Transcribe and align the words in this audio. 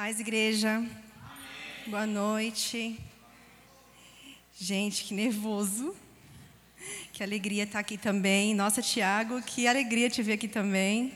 Paz, 0.00 0.18
igreja. 0.18 0.76
Amém. 0.76 0.90
Boa 1.88 2.06
noite. 2.06 2.98
Gente, 4.58 5.04
que 5.04 5.12
nervoso. 5.12 5.94
Que 7.12 7.22
alegria 7.22 7.64
estar 7.64 7.80
aqui 7.80 7.98
também. 7.98 8.54
Nossa, 8.54 8.80
Tiago, 8.80 9.42
que 9.42 9.68
alegria 9.68 10.08
te 10.08 10.22
ver 10.22 10.32
aqui 10.32 10.48
também. 10.48 11.12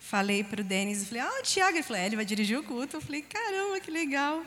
Falei 0.00 0.42
para 0.42 0.60
o 0.60 0.64
Denis, 0.64 1.06
falei, 1.06 1.22
ah, 1.22 1.38
o 1.38 1.42
Tiago. 1.44 1.76
Ele 1.76 1.84
falou, 1.84 2.02
é, 2.02 2.06
ele 2.06 2.16
vai 2.16 2.24
dirigir 2.24 2.58
o 2.58 2.64
culto. 2.64 2.96
Eu 2.96 3.00
falei, 3.00 3.22
caramba, 3.22 3.78
que 3.78 3.92
legal. 3.92 4.40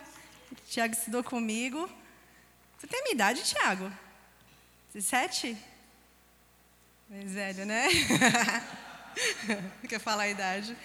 O 0.52 0.55
Tiago 0.70 0.93
estudou 0.93 1.23
comigo. 1.23 1.89
Você 2.77 2.86
tem 2.86 3.00
a 3.00 3.04
minha 3.04 3.14
idade, 3.14 3.46
Tiago? 3.46 3.89
17? 4.93 5.55
Mais 7.09 7.32
velho, 7.32 7.66
né? 7.66 7.88
Quer 9.88 10.02
falar 10.02 10.23
a 10.23 10.30
idade? 10.30 10.75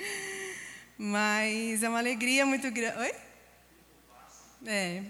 Mas 0.97 1.83
é 1.83 1.89
uma 1.89 1.99
alegria 1.99 2.47
muito 2.47 2.71
grande. 2.71 2.99
Oi? 2.99 3.15
É. 4.67 5.03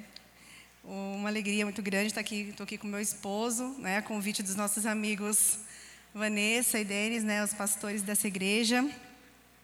Uma 0.83 1.29
alegria 1.29 1.65
muito 1.65 1.83
grande 1.83 2.07
estar 2.07 2.23
aqui. 2.23 2.49
Estou 2.51 2.65
aqui 2.65 2.79
com 2.79 2.87
meu 2.87 3.01
esposo, 3.01 3.69
né, 3.79 3.99
a 3.99 4.03
convite 4.03 4.43
dos 4.43 4.57
nossos 4.57 4.87
amigos 4.87 5.59
Vanessa 6.15 6.79
e 6.79 6.85
Denis, 6.85 7.23
né, 7.23 7.45
os 7.45 7.53
pastores 7.53 8.01
dessa 8.01 8.27
igreja, 8.27 8.89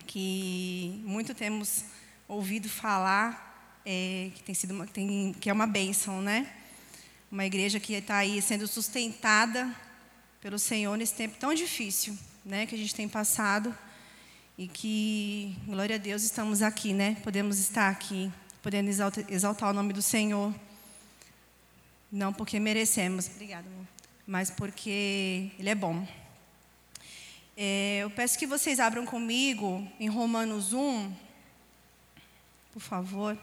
que 0.06 1.02
muito 1.05 1.34
temos 1.34 1.84
ouvido 2.28 2.69
falar 2.69 3.80
é, 3.84 4.30
que 4.34 4.42
tem 4.42 4.55
sido 4.55 4.73
uma, 4.73 4.87
tem, 4.87 5.34
que 5.41 5.48
é 5.48 5.52
uma 5.52 5.66
bênção, 5.66 6.20
né? 6.20 6.47
Uma 7.33 7.47
igreja 7.47 7.80
que 7.80 7.95
está 7.95 8.19
aí 8.19 8.42
sendo 8.42 8.66
sustentada 8.66 9.75
pelo 10.41 10.59
Senhor 10.59 10.97
nesse 10.98 11.14
tempo 11.14 11.37
tão 11.39 11.55
difícil, 11.55 12.16
né, 12.45 12.66
que 12.66 12.75
a 12.75 12.78
gente 12.78 12.95
tem 12.95 13.09
passado. 13.09 13.75
E 14.60 14.69
que, 14.69 15.56
glória 15.64 15.96
a 15.96 15.98
Deus, 15.98 16.23
estamos 16.23 16.60
aqui, 16.60 16.92
né? 16.92 17.16
Podemos 17.24 17.59
estar 17.59 17.88
aqui, 17.88 18.30
podendo 18.62 18.91
exaltar, 18.91 19.24
exaltar 19.33 19.70
o 19.70 19.73
nome 19.73 19.95
do 19.95 20.02
Senhor. 20.02 20.55
Não 22.12 22.30
porque 22.30 22.61
merecemos, 22.61 23.27
obrigada, 23.27 23.67
mas 24.27 24.50
porque 24.50 25.50
Ele 25.58 25.70
é 25.70 25.75
bom. 25.75 26.06
É, 27.56 28.00
eu 28.02 28.11
peço 28.11 28.39
que 28.39 28.47
vocês 28.47 28.78
abram 28.80 29.06
comigo 29.06 29.91
em 29.98 30.11
Romanos 30.11 30.74
1, 30.74 31.11
por 32.74 32.80
favor. 32.80 33.39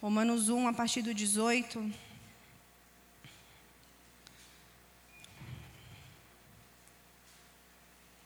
Romanos 0.00 0.48
1, 0.48 0.66
a 0.66 0.72
partir 0.72 1.02
do 1.02 1.12
18. 1.12 1.92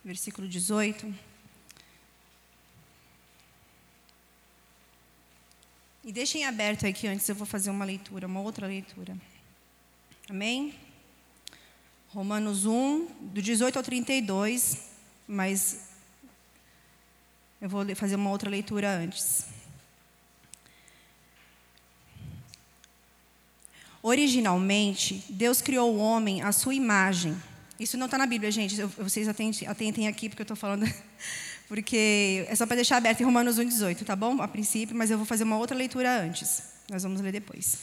Versículo 0.08 0.48
18. 0.48 1.14
E 6.02 6.10
deixem 6.10 6.46
aberto 6.46 6.86
aqui 6.86 7.06
antes, 7.06 7.28
eu 7.28 7.34
vou 7.34 7.46
fazer 7.46 7.68
uma 7.68 7.84
leitura, 7.84 8.26
uma 8.26 8.40
outra 8.40 8.66
leitura. 8.66 9.14
Amém? 10.30 10.74
Romanos 12.08 12.64
1, 12.64 13.06
do 13.20 13.42
18 13.42 13.76
ao 13.76 13.82
32, 13.82 14.88
mas 15.26 15.90
eu 17.60 17.68
vou 17.68 17.84
fazer 17.94 18.16
uma 18.16 18.30
outra 18.30 18.48
leitura 18.48 18.90
antes. 18.90 19.44
Originalmente, 24.02 25.22
Deus 25.28 25.60
criou 25.60 25.94
o 25.94 25.98
homem 25.98 26.40
à 26.40 26.50
sua 26.50 26.74
imagem. 26.74 27.36
Isso 27.78 27.96
não 27.96 28.06
está 28.06 28.18
na 28.18 28.26
Bíblia, 28.26 28.50
gente. 28.50 28.82
Vocês 28.82 29.28
atentem, 29.28 29.68
atentem 29.68 30.08
aqui, 30.08 30.28
porque 30.28 30.42
eu 30.42 30.44
estou 30.44 30.56
falando. 30.56 30.86
Porque 31.68 32.46
é 32.48 32.54
só 32.56 32.64
para 32.64 32.76
deixar 32.76 32.96
aberto 32.96 33.20
em 33.20 33.24
Romanos 33.24 33.58
1,18, 33.58 34.02
tá 34.02 34.16
bom? 34.16 34.40
A 34.40 34.48
princípio, 34.48 34.96
mas 34.96 35.10
eu 35.10 35.18
vou 35.18 35.26
fazer 35.26 35.44
uma 35.44 35.58
outra 35.58 35.76
leitura 35.76 36.18
antes. 36.18 36.62
Nós 36.88 37.02
vamos 37.02 37.20
ler 37.20 37.30
depois. 37.30 37.76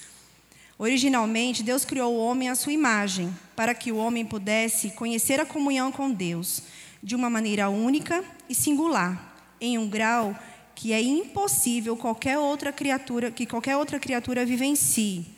Originalmente, 0.78 1.62
Deus 1.62 1.86
criou 1.86 2.16
o 2.16 2.18
homem 2.18 2.50
à 2.50 2.56
sua 2.56 2.74
imagem, 2.74 3.32
para 3.56 3.76
que 3.76 3.92
o 3.92 3.98
homem 3.98 4.26
pudesse 4.26 4.90
conhecer 4.90 5.40
a 5.40 5.46
comunhão 5.46 5.92
com 5.92 6.12
Deus 6.12 6.64
de 7.04 7.16
uma 7.16 7.30
maneira 7.30 7.70
única 7.70 8.26
e 8.50 8.56
singular, 8.56 9.36
em 9.62 9.78
um 9.78 9.88
grau 9.88 10.36
que 10.74 10.92
é 10.92 11.00
impossível 11.00 11.96
qualquer 11.96 12.40
outra 12.40 12.74
criatura 12.74 13.30
que 13.30 13.46
qualquer 13.46 13.78
outra 13.78 14.00
criatura 14.00 14.44
vivencie. 14.44 15.35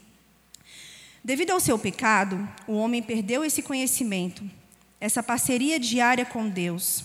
Devido 1.27 1.51
ao 1.51 1.59
seu 1.59 1.77
pecado, 1.77 2.47
o 2.65 2.75
homem 2.75 3.03
perdeu 3.03 3.43
esse 3.43 3.61
conhecimento, 3.61 4.49
essa 4.97 5.21
parceria 5.21 5.77
diária 5.77 6.23
com 6.23 6.47
Deus. 6.47 7.03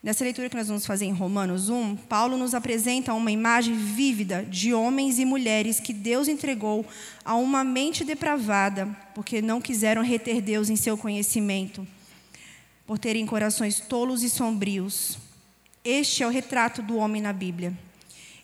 Nessa 0.00 0.22
leitura 0.22 0.48
que 0.48 0.54
nós 0.54 0.68
vamos 0.68 0.86
fazer 0.86 1.06
em 1.06 1.12
Romanos 1.12 1.68
1, 1.68 1.96
Paulo 1.96 2.36
nos 2.36 2.54
apresenta 2.54 3.12
uma 3.12 3.32
imagem 3.32 3.74
vívida 3.74 4.44
de 4.44 4.72
homens 4.72 5.18
e 5.18 5.24
mulheres 5.24 5.80
que 5.80 5.92
Deus 5.92 6.28
entregou 6.28 6.86
a 7.24 7.34
uma 7.34 7.64
mente 7.64 8.04
depravada, 8.04 8.86
porque 9.16 9.42
não 9.42 9.60
quiseram 9.60 10.04
reter 10.04 10.40
Deus 10.40 10.70
em 10.70 10.76
seu 10.76 10.96
conhecimento, 10.96 11.84
por 12.86 13.00
terem 13.00 13.26
corações 13.26 13.80
tolos 13.80 14.22
e 14.22 14.30
sombrios. 14.30 15.18
Este 15.84 16.22
é 16.22 16.26
o 16.28 16.30
retrato 16.30 16.80
do 16.80 16.98
homem 16.98 17.20
na 17.20 17.32
Bíblia. 17.32 17.76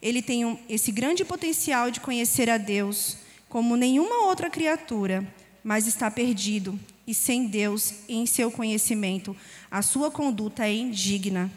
Ele 0.03 0.21
tem 0.21 0.45
um, 0.45 0.59
esse 0.69 0.91
grande 0.91 1.25
potencial 1.25 1.93
de 1.93 2.01
conhecer 2.01 2.51
a 2.51 2.59
Deus 2.59 3.30
como 3.51 3.77
nenhuma 3.77 4.29
outra 4.29 4.49
criatura, 4.49 5.27
mas 5.63 5.87
está 5.87 6.09
perdido 6.11 6.79
e 7.07 7.13
sem 7.13 7.49
Deus 7.49 7.95
em 8.09 8.25
seu 8.25 8.51
conhecimento. 8.51 9.37
A 9.69 9.83
sua 9.83 10.09
conduta 10.09 10.65
é 10.65 10.73
indigna 10.73 11.51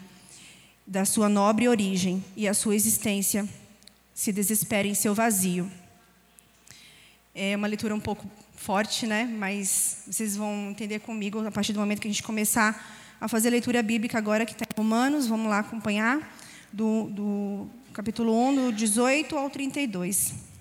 da 0.84 1.04
sua 1.04 1.28
nobre 1.28 1.68
origem 1.68 2.22
e 2.36 2.46
a 2.48 2.52
sua 2.52 2.74
existência 2.74 3.48
se 4.12 4.32
desespera 4.32 4.88
em 4.88 4.92
seu 4.92 5.14
vazio. 5.14 5.70
É 7.32 7.56
uma 7.56 7.68
leitura 7.68 7.94
um 7.94 8.00
pouco 8.00 8.28
forte, 8.56 9.06
né? 9.06 9.24
Mas 9.24 10.02
vocês 10.06 10.36
vão 10.36 10.70
entender 10.70 10.98
comigo 10.98 11.46
a 11.46 11.50
partir 11.50 11.72
do 11.72 11.78
momento 11.78 12.00
que 12.00 12.08
a 12.08 12.10
gente 12.10 12.24
começar 12.24 13.16
a 13.20 13.28
fazer 13.28 13.48
a 13.48 13.52
leitura 13.52 13.82
bíblica 13.84 14.18
agora 14.18 14.44
que 14.44 14.52
está 14.52 14.64
em 14.64 14.76
Romanos. 14.76 15.28
Vamos 15.28 15.48
lá 15.48 15.60
acompanhar 15.60 16.36
do, 16.72 17.04
do 17.10 17.66
capítulo 17.92 18.36
1, 18.48 18.54
do 18.56 18.72
18 18.72 19.36
ao 19.36 19.48
32. 19.48 20.53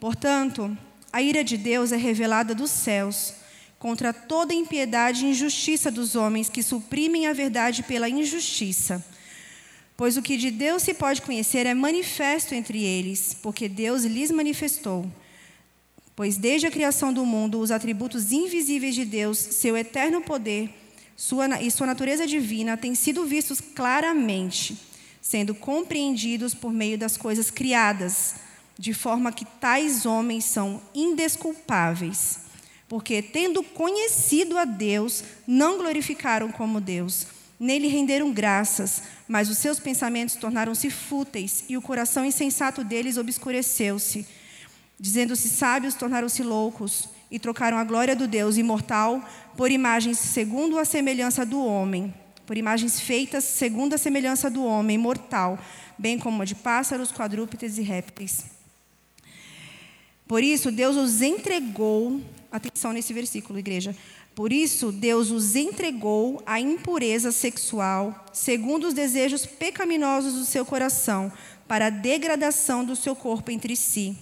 Portanto, 0.00 0.76
a 1.12 1.20
ira 1.20 1.42
de 1.42 1.56
Deus 1.56 1.90
é 1.90 1.96
revelada 1.96 2.54
dos 2.54 2.70
céus 2.70 3.34
contra 3.78 4.12
toda 4.12 4.54
impiedade 4.54 5.24
e 5.24 5.30
injustiça 5.30 5.90
dos 5.90 6.14
homens 6.14 6.48
que 6.48 6.62
suprimem 6.62 7.26
a 7.26 7.32
verdade 7.32 7.82
pela 7.82 8.08
injustiça. 8.08 9.04
Pois 9.96 10.16
o 10.16 10.22
que 10.22 10.36
de 10.36 10.50
Deus 10.50 10.82
se 10.82 10.94
pode 10.94 11.22
conhecer 11.22 11.66
é 11.66 11.74
manifesto 11.74 12.54
entre 12.54 12.82
eles, 12.82 13.36
porque 13.42 13.68
Deus 13.68 14.04
lhes 14.04 14.30
manifestou. 14.30 15.10
Pois 16.14 16.36
desde 16.36 16.66
a 16.66 16.70
criação 16.70 17.12
do 17.12 17.24
mundo, 17.24 17.60
os 17.60 17.70
atributos 17.70 18.30
invisíveis 18.32 18.94
de 18.94 19.04
Deus, 19.04 19.38
seu 19.38 19.76
eterno 19.76 20.20
poder 20.20 20.70
sua, 21.16 21.60
e 21.60 21.70
sua 21.70 21.86
natureza 21.86 22.26
divina 22.26 22.76
têm 22.76 22.94
sido 22.94 23.24
vistos 23.24 23.60
claramente, 23.60 24.76
sendo 25.20 25.54
compreendidos 25.54 26.54
por 26.54 26.72
meio 26.72 26.96
das 26.96 27.16
coisas 27.16 27.50
criadas 27.50 28.47
de 28.78 28.94
forma 28.94 29.32
que 29.32 29.44
tais 29.44 30.06
homens 30.06 30.44
são 30.44 30.80
indesculpáveis, 30.94 32.38
porque, 32.88 33.20
tendo 33.20 33.62
conhecido 33.62 34.56
a 34.56 34.64
Deus, 34.64 35.24
não 35.46 35.76
glorificaram 35.76 36.50
como 36.52 36.80
Deus, 36.80 37.26
nem 37.58 37.78
lhe 37.78 37.88
renderam 37.88 38.32
graças, 38.32 39.02
mas 39.26 39.50
os 39.50 39.58
seus 39.58 39.80
pensamentos 39.80 40.36
tornaram-se 40.36 40.88
fúteis 40.90 41.64
e 41.68 41.76
o 41.76 41.82
coração 41.82 42.24
insensato 42.24 42.84
deles 42.84 43.16
obscureceu-se. 43.16 44.26
Dizendo-se 44.98 45.48
sábios, 45.48 45.94
tornaram-se 45.94 46.42
loucos 46.42 47.08
e 47.30 47.38
trocaram 47.38 47.78
a 47.78 47.84
glória 47.84 48.14
do 48.14 48.28
Deus 48.28 48.56
imortal 48.56 49.22
por 49.56 49.70
imagens 49.70 50.18
segundo 50.18 50.78
a 50.78 50.84
semelhança 50.84 51.44
do 51.44 51.62
homem, 51.62 52.14
por 52.46 52.56
imagens 52.56 53.00
feitas 53.00 53.44
segundo 53.44 53.94
a 53.94 53.98
semelhança 53.98 54.48
do 54.48 54.64
homem 54.64 54.96
mortal, 54.96 55.58
bem 55.98 56.18
como 56.18 56.42
a 56.42 56.44
de 56.44 56.54
pássaros, 56.54 57.12
quadrúpedes 57.12 57.76
e 57.76 57.82
répteis. 57.82 58.57
Por 60.28 60.44
isso, 60.44 60.70
Deus 60.70 60.94
os 60.94 61.22
entregou, 61.22 62.20
atenção 62.52 62.92
nesse 62.92 63.14
versículo, 63.14 63.58
igreja. 63.58 63.96
Por 64.34 64.52
isso, 64.52 64.92
Deus 64.92 65.30
os 65.30 65.56
entregou 65.56 66.42
à 66.44 66.60
impureza 66.60 67.32
sexual, 67.32 68.26
segundo 68.30 68.86
os 68.86 68.94
desejos 68.94 69.46
pecaminosos 69.46 70.34
do 70.34 70.44
seu 70.44 70.66
coração, 70.66 71.32
para 71.66 71.86
a 71.86 71.90
degradação 71.90 72.84
do 72.84 72.94
seu 72.94 73.16
corpo 73.16 73.50
entre 73.50 73.74
si. 73.74 74.18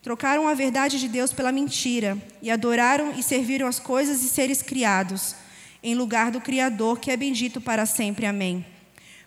Trocaram 0.00 0.48
a 0.48 0.54
verdade 0.54 0.98
de 0.98 1.06
Deus 1.06 1.34
pela 1.34 1.52
mentira 1.52 2.16
e 2.40 2.50
adoraram 2.50 3.12
e 3.12 3.22
serviram 3.22 3.68
as 3.68 3.78
coisas 3.78 4.24
e 4.24 4.30
seres 4.30 4.62
criados, 4.62 5.36
em 5.82 5.94
lugar 5.94 6.30
do 6.30 6.40
Criador, 6.40 6.98
que 6.98 7.10
é 7.10 7.16
bendito 7.16 7.60
para 7.60 7.84
sempre. 7.84 8.24
Amém. 8.24 8.64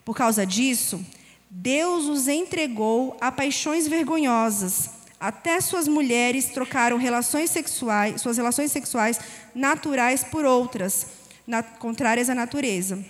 Por 0.03 0.15
causa 0.15 0.43
disso, 0.43 1.05
Deus 1.51 2.05
os 2.05 2.27
entregou 2.27 3.15
a 3.21 3.31
paixões 3.31 3.87
vergonhosas 3.87 5.04
até 5.19 5.59
suas 5.61 5.87
mulheres 5.87 6.45
trocaram 6.45 6.97
relações 6.97 7.49
sexuais, 7.49 8.21
suas 8.21 8.37
relações 8.37 8.71
sexuais 8.71 9.19
naturais 9.53 10.23
por 10.23 10.45
outras, 10.45 11.07
na, 11.47 11.63
contrárias 11.63 12.29
à 12.29 12.35
natureza. 12.35 13.03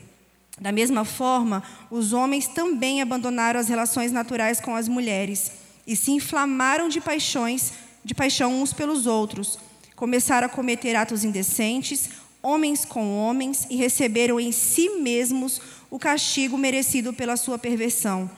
Da 0.60 0.72
mesma 0.72 1.04
forma, 1.04 1.64
os 1.92 2.14
homens 2.14 2.48
também 2.48 3.02
abandonaram 3.02 3.60
as 3.60 3.68
relações 3.68 4.12
naturais 4.12 4.62
com 4.62 4.76
as 4.76 4.88
mulheres 4.88 5.52
e 5.86 5.96
se 5.96 6.12
inflamaram 6.12 6.88
de 6.88 7.02
paixões, 7.02 7.74
de 8.04 8.16
paixão 8.16 8.62
uns 8.62 8.72
pelos 8.72 9.06
outros. 9.06 9.60
Começaram 9.96 10.48
a 10.48 10.50
cometer 10.50 10.96
atos 10.96 11.24
indecentes, 11.24 12.10
homens 12.42 12.86
com 12.86 13.18
homens, 13.18 13.68
e 13.70 13.76
receberam 13.76 14.40
em 14.40 14.52
si 14.52 14.90
mesmos 15.02 15.62
o 15.90 16.00
castigo 16.00 16.58
merecido 16.58 17.12
pela 17.12 17.36
sua 17.36 17.58
perversão. 17.58 18.30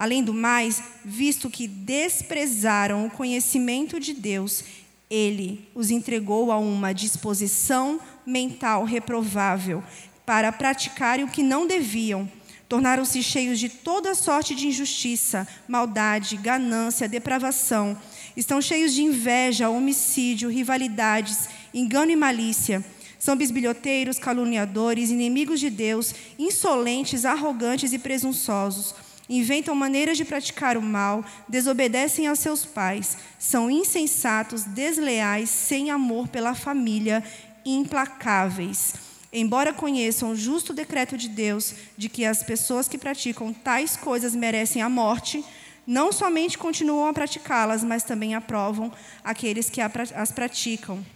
Além 0.00 0.24
do 0.24 0.32
mais, 0.32 0.82
visto 1.04 1.50
que 1.50 1.68
desprezaram 1.68 3.04
o 3.04 3.10
conhecimento 3.10 4.00
de 4.00 4.14
Deus, 4.14 4.64
ele 5.10 5.68
os 5.74 5.90
entregou 5.90 6.50
a 6.50 6.56
uma 6.56 6.94
disposição 6.94 8.00
mental 8.24 8.84
reprovável 8.84 9.84
para 10.24 10.50
praticarem 10.50 11.26
o 11.26 11.28
que 11.28 11.42
não 11.42 11.66
deviam. 11.66 12.26
Tornaram-se 12.66 13.22
cheios 13.22 13.58
de 13.58 13.68
toda 13.68 14.14
sorte 14.14 14.54
de 14.54 14.68
injustiça, 14.68 15.46
maldade, 15.68 16.34
ganância, 16.38 17.06
depravação. 17.06 17.94
Estão 18.34 18.58
cheios 18.62 18.94
de 18.94 19.02
inveja, 19.02 19.68
homicídio, 19.68 20.48
rivalidades, 20.48 21.46
engano 21.74 22.10
e 22.10 22.16
malícia. 22.16 22.82
São 23.18 23.36
bisbilhoteiros, 23.36 24.18
caluniadores, 24.18 25.10
inimigos 25.10 25.60
de 25.60 25.68
Deus, 25.68 26.14
insolentes, 26.38 27.26
arrogantes 27.26 27.92
e 27.92 27.98
presunçosos. 27.98 28.94
Inventam 29.32 29.76
maneiras 29.76 30.16
de 30.16 30.24
praticar 30.24 30.76
o 30.76 30.82
mal, 30.82 31.24
desobedecem 31.48 32.26
aos 32.26 32.40
seus 32.40 32.66
pais, 32.66 33.16
são 33.38 33.70
insensatos, 33.70 34.64
desleais, 34.64 35.48
sem 35.48 35.88
amor 35.88 36.26
pela 36.26 36.52
família, 36.52 37.22
implacáveis. 37.64 38.94
Embora 39.32 39.72
conheçam 39.72 40.32
o 40.32 40.36
justo 40.36 40.72
decreto 40.72 41.16
de 41.16 41.28
Deus 41.28 41.76
de 41.96 42.08
que 42.08 42.24
as 42.24 42.42
pessoas 42.42 42.88
que 42.88 42.98
praticam 42.98 43.52
tais 43.52 43.96
coisas 43.96 44.34
merecem 44.34 44.82
a 44.82 44.88
morte, 44.88 45.44
não 45.86 46.10
somente 46.10 46.58
continuam 46.58 47.06
a 47.06 47.12
praticá-las, 47.12 47.84
mas 47.84 48.02
também 48.02 48.34
aprovam 48.34 48.92
aqueles 49.22 49.70
que 49.70 49.80
as 49.80 50.32
praticam. 50.32 51.06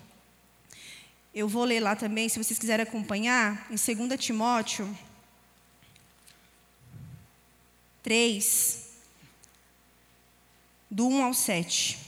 Eu 1.35 1.49
vou 1.49 1.65
ler 1.65 1.81
lá 1.81 1.97
também, 1.97 2.29
se 2.29 2.39
vocês 2.41 2.61
quiserem 2.61 2.85
acompanhar, 2.85 3.67
em 3.69 3.75
2 3.75 4.21
Timóteo 4.21 4.89
3, 8.05 8.85
do 10.91 11.09
1 11.09 11.25
ao 11.25 11.33
7. 11.33 11.99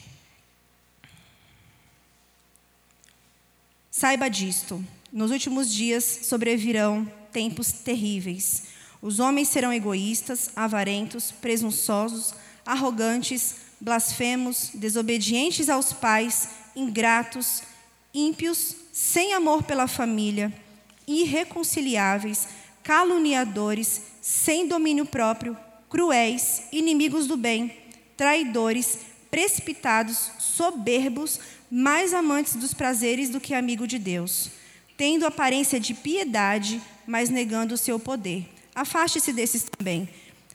Saiba 3.91 4.29
disto: 4.29 4.85
nos 5.11 5.31
últimos 5.31 5.73
dias 5.73 6.05
sobrevirão 6.25 7.11
tempos 7.33 7.73
terríveis. 7.73 8.65
Os 9.01 9.21
homens 9.21 9.49
serão 9.49 9.73
egoístas, 9.73 10.51
avarentos, 10.55 11.33
presunçosos, 11.33 12.35
arrogantes, 12.67 13.55
blasfemos, 13.81 14.73
desobedientes 14.75 15.71
aos 15.71 15.95
pais, 15.95 16.51
ingratos, 16.75 17.63
ímpios, 18.13 18.77
sem 18.93 19.33
amor 19.33 19.63
pela 19.63 19.89
família, 19.89 20.53
irreconciliáveis, 21.07 22.49
caluniadores, 22.83 24.03
sem 24.21 24.69
domínio 24.69 25.07
próprio, 25.07 25.57
cruéis, 25.97 26.65
inimigos 26.71 27.27
do 27.27 27.39
bem, 27.39 27.75
traidores, 28.19 28.99
precipitados, 29.31 30.31
soberbos, 30.39 31.41
mais 31.71 32.13
amantes 32.13 32.55
dos 32.55 32.75
prazeres 32.75 33.31
do 33.31 33.41
que 33.41 33.55
amigo 33.55 33.87
de 33.87 33.99
Deus, 33.99 34.51
tendo 34.95 35.25
aparência 35.25 35.81
de 35.81 35.95
piedade, 35.95 36.83
mas 37.07 37.31
negando 37.31 37.73
o 37.73 37.79
seu 37.79 37.99
poder. 37.99 38.47
Afaste-se 38.75 39.33
desses 39.33 39.65
também. 39.65 40.07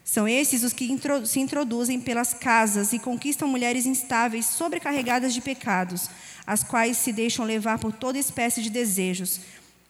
São 0.03 0.27
esses 0.27 0.61
os 0.61 0.73
que 0.73 0.95
se 1.25 1.39
introduzem 1.39 1.99
pelas 1.99 2.35
casas 2.35 2.93
e 2.93 2.99
conquistam 2.99 3.47
mulheres 3.47 3.87
instáveis, 3.87 4.45
sobrecarregadas 4.45 5.33
de 5.33 5.41
pecados 5.41 6.07
as 6.45 6.63
quais 6.63 6.97
se 6.97 7.11
deixam 7.11 7.45
levar 7.45 7.79
por 7.79 7.91
toda 7.91 8.19
espécie 8.19 8.61
de 8.61 8.69
desejos. 8.69 9.39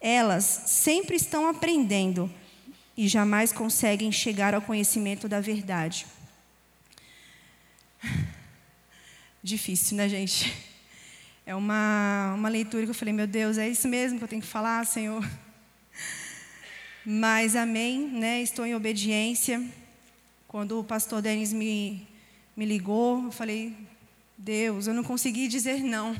Elas 0.00 0.62
sempre 0.64 1.14
estão 1.14 1.46
aprendendo 1.46 2.30
e 2.96 3.08
jamais 3.08 3.52
conseguem 3.52 4.12
chegar 4.12 4.54
ao 4.54 4.62
conhecimento 4.62 5.28
da 5.28 5.40
verdade. 5.40 6.06
Difícil, 9.42 9.96
né, 9.96 10.08
gente? 10.08 10.52
É 11.44 11.56
uma, 11.56 12.34
uma 12.36 12.48
leitura 12.48 12.84
que 12.84 12.90
eu 12.90 12.94
falei, 12.94 13.12
meu 13.12 13.26
Deus, 13.26 13.58
é 13.58 13.68
isso 13.68 13.88
mesmo 13.88 14.16
que 14.16 14.22
eu 14.22 14.28
tenho 14.28 14.40
que 14.40 14.46
falar, 14.46 14.86
Senhor? 14.86 15.28
Mas 17.04 17.56
amém, 17.56 17.98
né? 17.98 18.40
Estou 18.40 18.64
em 18.64 18.76
obediência. 18.76 19.60
Quando 20.46 20.78
o 20.78 20.84
pastor 20.84 21.20
Denis 21.20 21.52
me, 21.52 22.06
me 22.56 22.64
ligou, 22.64 23.24
eu 23.24 23.32
falei, 23.32 23.76
Deus, 24.38 24.86
eu 24.86 24.94
não 24.94 25.02
consegui 25.02 25.48
dizer 25.48 25.82
não. 25.82 26.16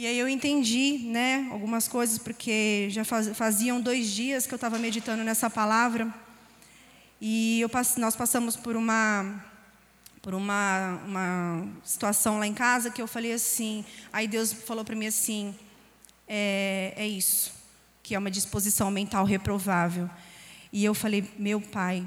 E 0.00 0.06
aí 0.06 0.16
eu 0.16 0.28
entendi, 0.28 0.98
né, 1.06 1.48
algumas 1.50 1.88
coisas, 1.88 2.18
porque 2.18 2.86
já 2.88 3.02
faziam 3.04 3.80
dois 3.80 4.12
dias 4.12 4.46
que 4.46 4.54
eu 4.54 4.56
estava 4.56 4.78
meditando 4.78 5.24
nessa 5.24 5.50
palavra. 5.50 6.14
E 7.20 7.60
eu, 7.60 7.68
nós 7.96 8.14
passamos 8.14 8.54
por 8.54 8.76
uma 8.76 9.44
por 10.22 10.34
uma, 10.34 11.02
uma 11.04 11.66
situação 11.82 12.38
lá 12.38 12.46
em 12.46 12.54
casa 12.54 12.92
que 12.92 13.02
eu 13.02 13.08
falei 13.08 13.32
assim. 13.32 13.84
Aí 14.12 14.28
Deus 14.28 14.52
falou 14.52 14.84
para 14.84 14.94
mim 14.94 15.08
assim: 15.08 15.52
é, 16.28 16.92
é 16.96 17.08
isso, 17.08 17.52
que 18.00 18.14
é 18.14 18.18
uma 18.20 18.30
disposição 18.30 18.92
mental 18.92 19.24
reprovável. 19.24 20.08
E 20.72 20.84
eu 20.84 20.94
falei: 20.94 21.28
meu 21.36 21.60
pai, 21.60 22.06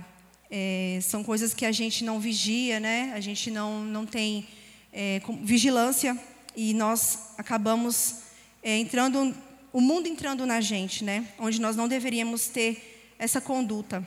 é, 0.49 0.97
são 1.01 1.25
coisas 1.25 1.53
que 1.53 1.65
a 1.65 1.73
gente 1.73 2.05
não 2.05 2.21
vigia, 2.21 2.79
né? 2.79 3.11
A 3.13 3.19
gente 3.19 3.51
não 3.51 3.83
não 3.83 4.05
tem 4.05 4.47
é, 4.93 5.21
vigilância 5.43 6.17
e 6.56 6.74
nós 6.74 7.33
acabamos 7.38 8.15
é, 8.62 8.77
entrando, 8.77 9.36
o 9.71 9.81
mundo 9.81 10.07
entrando 10.07 10.45
na 10.45 10.62
gente, 10.62 11.03
né? 11.03 11.27
Onde 11.39 11.59
nós 11.59 11.75
não 11.75 11.88
deveríamos 11.88 12.48
ter 12.48 13.13
essa 13.18 13.39
conduta. 13.39 14.06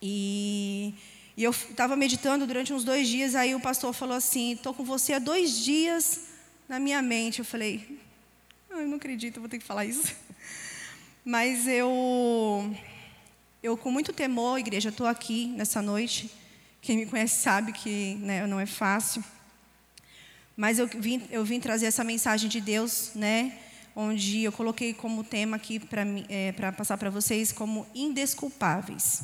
E, 0.00 0.94
e 1.36 1.42
eu 1.42 1.50
estava 1.50 1.96
meditando 1.96 2.46
durante 2.46 2.72
uns 2.72 2.84
dois 2.84 3.08
dias, 3.08 3.34
aí 3.34 3.54
o 3.54 3.60
pastor 3.60 3.92
falou 3.92 4.16
assim: 4.16 4.52
estou 4.52 4.74
com 4.74 4.84
você 4.84 5.14
há 5.14 5.18
dois 5.18 5.58
dias 5.58 6.26
na 6.68 6.78
minha 6.78 7.00
mente. 7.00 7.38
Eu 7.38 7.44
falei: 7.44 7.98
ah, 8.70 8.80
eu 8.80 8.88
não 8.88 8.96
acredito, 8.96 9.40
vou 9.40 9.48
ter 9.48 9.58
que 9.58 9.64
falar 9.64 9.84
isso. 9.84 10.14
Mas 11.24 11.66
eu, 11.66 12.76
eu 13.62 13.76
com 13.76 13.90
muito 13.90 14.12
temor, 14.12 14.58
igreja, 14.58 14.90
estou 14.90 15.06
aqui 15.06 15.46
nessa 15.56 15.80
noite. 15.80 16.30
Quem 16.82 16.98
me 16.98 17.06
conhece 17.06 17.40
sabe 17.40 17.72
que 17.72 18.16
né, 18.16 18.46
não 18.46 18.60
é 18.60 18.66
fácil. 18.66 19.24
Mas 20.56 20.78
eu 20.78 20.86
vim, 20.86 21.22
eu 21.30 21.44
vim 21.44 21.58
trazer 21.58 21.86
essa 21.86 22.04
mensagem 22.04 22.48
de 22.48 22.60
Deus, 22.60 23.10
né? 23.14 23.58
Onde 23.96 24.42
eu 24.42 24.52
coloquei 24.52 24.94
como 24.94 25.24
tema 25.24 25.56
aqui 25.56 25.80
para 25.80 26.02
é, 26.28 26.52
passar 26.72 26.96
para 26.96 27.10
vocês 27.10 27.50
como 27.50 27.86
indesculpáveis. 27.94 29.22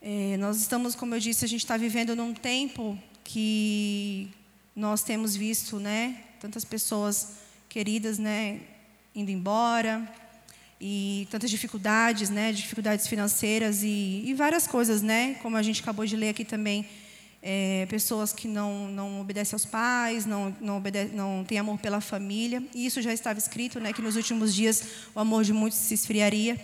É, 0.00 0.36
nós 0.38 0.58
estamos, 0.58 0.94
como 0.94 1.14
eu 1.14 1.20
disse, 1.20 1.44
a 1.44 1.48
gente 1.48 1.60
está 1.60 1.76
vivendo 1.76 2.16
num 2.16 2.32
tempo 2.32 2.98
que 3.22 4.30
nós 4.74 5.02
temos 5.02 5.36
visto, 5.36 5.78
né? 5.78 6.22
Tantas 6.40 6.64
pessoas 6.64 7.36
queridas, 7.68 8.18
né? 8.18 8.60
Indo 9.14 9.30
embora 9.30 10.06
e 10.80 11.28
tantas 11.30 11.50
dificuldades, 11.50 12.30
né? 12.30 12.52
Dificuldades 12.52 13.06
financeiras 13.06 13.82
e, 13.82 14.22
e 14.24 14.34
várias 14.34 14.66
coisas, 14.66 15.02
né? 15.02 15.34
Como 15.42 15.56
a 15.56 15.62
gente 15.62 15.82
acabou 15.82 16.06
de 16.06 16.16
ler 16.16 16.30
aqui 16.30 16.44
também 16.44 16.86
é, 17.46 17.84
pessoas 17.90 18.32
que 18.32 18.48
não, 18.48 18.88
não 18.88 19.20
obedecem 19.20 19.54
aos 19.54 19.66
pais, 19.66 20.24
não, 20.24 20.56
não, 20.62 20.78
obede 20.78 21.14
não 21.14 21.44
têm 21.44 21.58
amor 21.58 21.78
pela 21.78 22.00
família. 22.00 22.62
E 22.74 22.86
isso 22.86 23.02
já 23.02 23.12
estava 23.12 23.38
escrito, 23.38 23.78
né, 23.78 23.92
que 23.92 24.00
nos 24.00 24.16
últimos 24.16 24.54
dias 24.54 24.82
o 25.14 25.20
amor 25.20 25.44
de 25.44 25.52
muitos 25.52 25.78
se 25.78 25.92
esfriaria. 25.92 26.58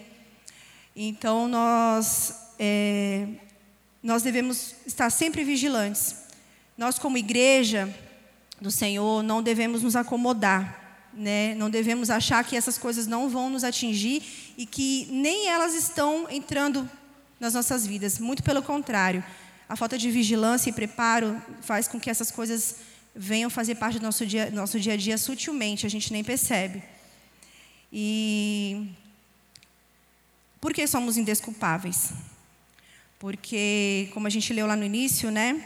Então, 0.97 1.47
nós, 1.47 2.35
é, 2.59 3.29
nós 4.03 4.23
devemos 4.23 4.75
estar 4.87 5.11
sempre 5.11 5.45
vigilantes. 5.45 6.17
Nós, 6.79 6.99
como 6.99 7.19
igreja 7.19 7.95
do 8.59 8.71
Senhor, 8.71 9.23
não 9.23 9.43
devemos 9.43 9.83
nos 9.83 9.95
acomodar. 9.95 11.11
Né? 11.13 11.55
Não 11.57 11.69
devemos 11.69 12.09
achar 12.09 12.43
que 12.43 12.57
essas 12.57 12.79
coisas 12.79 13.07
não 13.07 13.29
vão 13.29 13.51
nos 13.51 13.65
atingir 13.65 14.23
e 14.57 14.65
que 14.65 15.07
nem 15.11 15.49
elas 15.49 15.75
estão 15.75 16.27
entrando 16.31 16.89
nas 17.39 17.53
nossas 17.53 17.87
vidas. 17.87 18.19
Muito 18.19 18.43
pelo 18.43 18.63
contrário. 18.63 19.23
A 19.71 19.77
falta 19.77 19.97
de 19.97 20.11
vigilância 20.11 20.69
e 20.69 20.73
preparo 20.73 21.41
faz 21.63 21.87
com 21.87 22.01
que 22.01 22.11
essas 22.11 22.29
coisas 22.29 22.75
venham 23.15 23.49
fazer 23.49 23.77
parte 23.77 24.01
do 24.01 24.03
nosso 24.03 24.27
dia, 24.27 24.51
nosso 24.51 24.81
dia 24.81 24.95
a 24.95 24.97
dia 24.97 25.17
sutilmente, 25.17 25.87
a 25.87 25.89
gente 25.89 26.13
nem 26.13 26.25
percebe. 26.25 26.83
E 27.93 28.89
por 30.61 30.75
que 30.75 30.85
somos 30.89 31.17
indesculpáveis? 31.17 32.13
Porque, 33.17 34.11
como 34.13 34.27
a 34.27 34.31
gente 34.31 34.53
leu 34.53 34.67
lá 34.67 34.75
no 34.75 34.83
início, 34.83 35.31
né? 35.31 35.65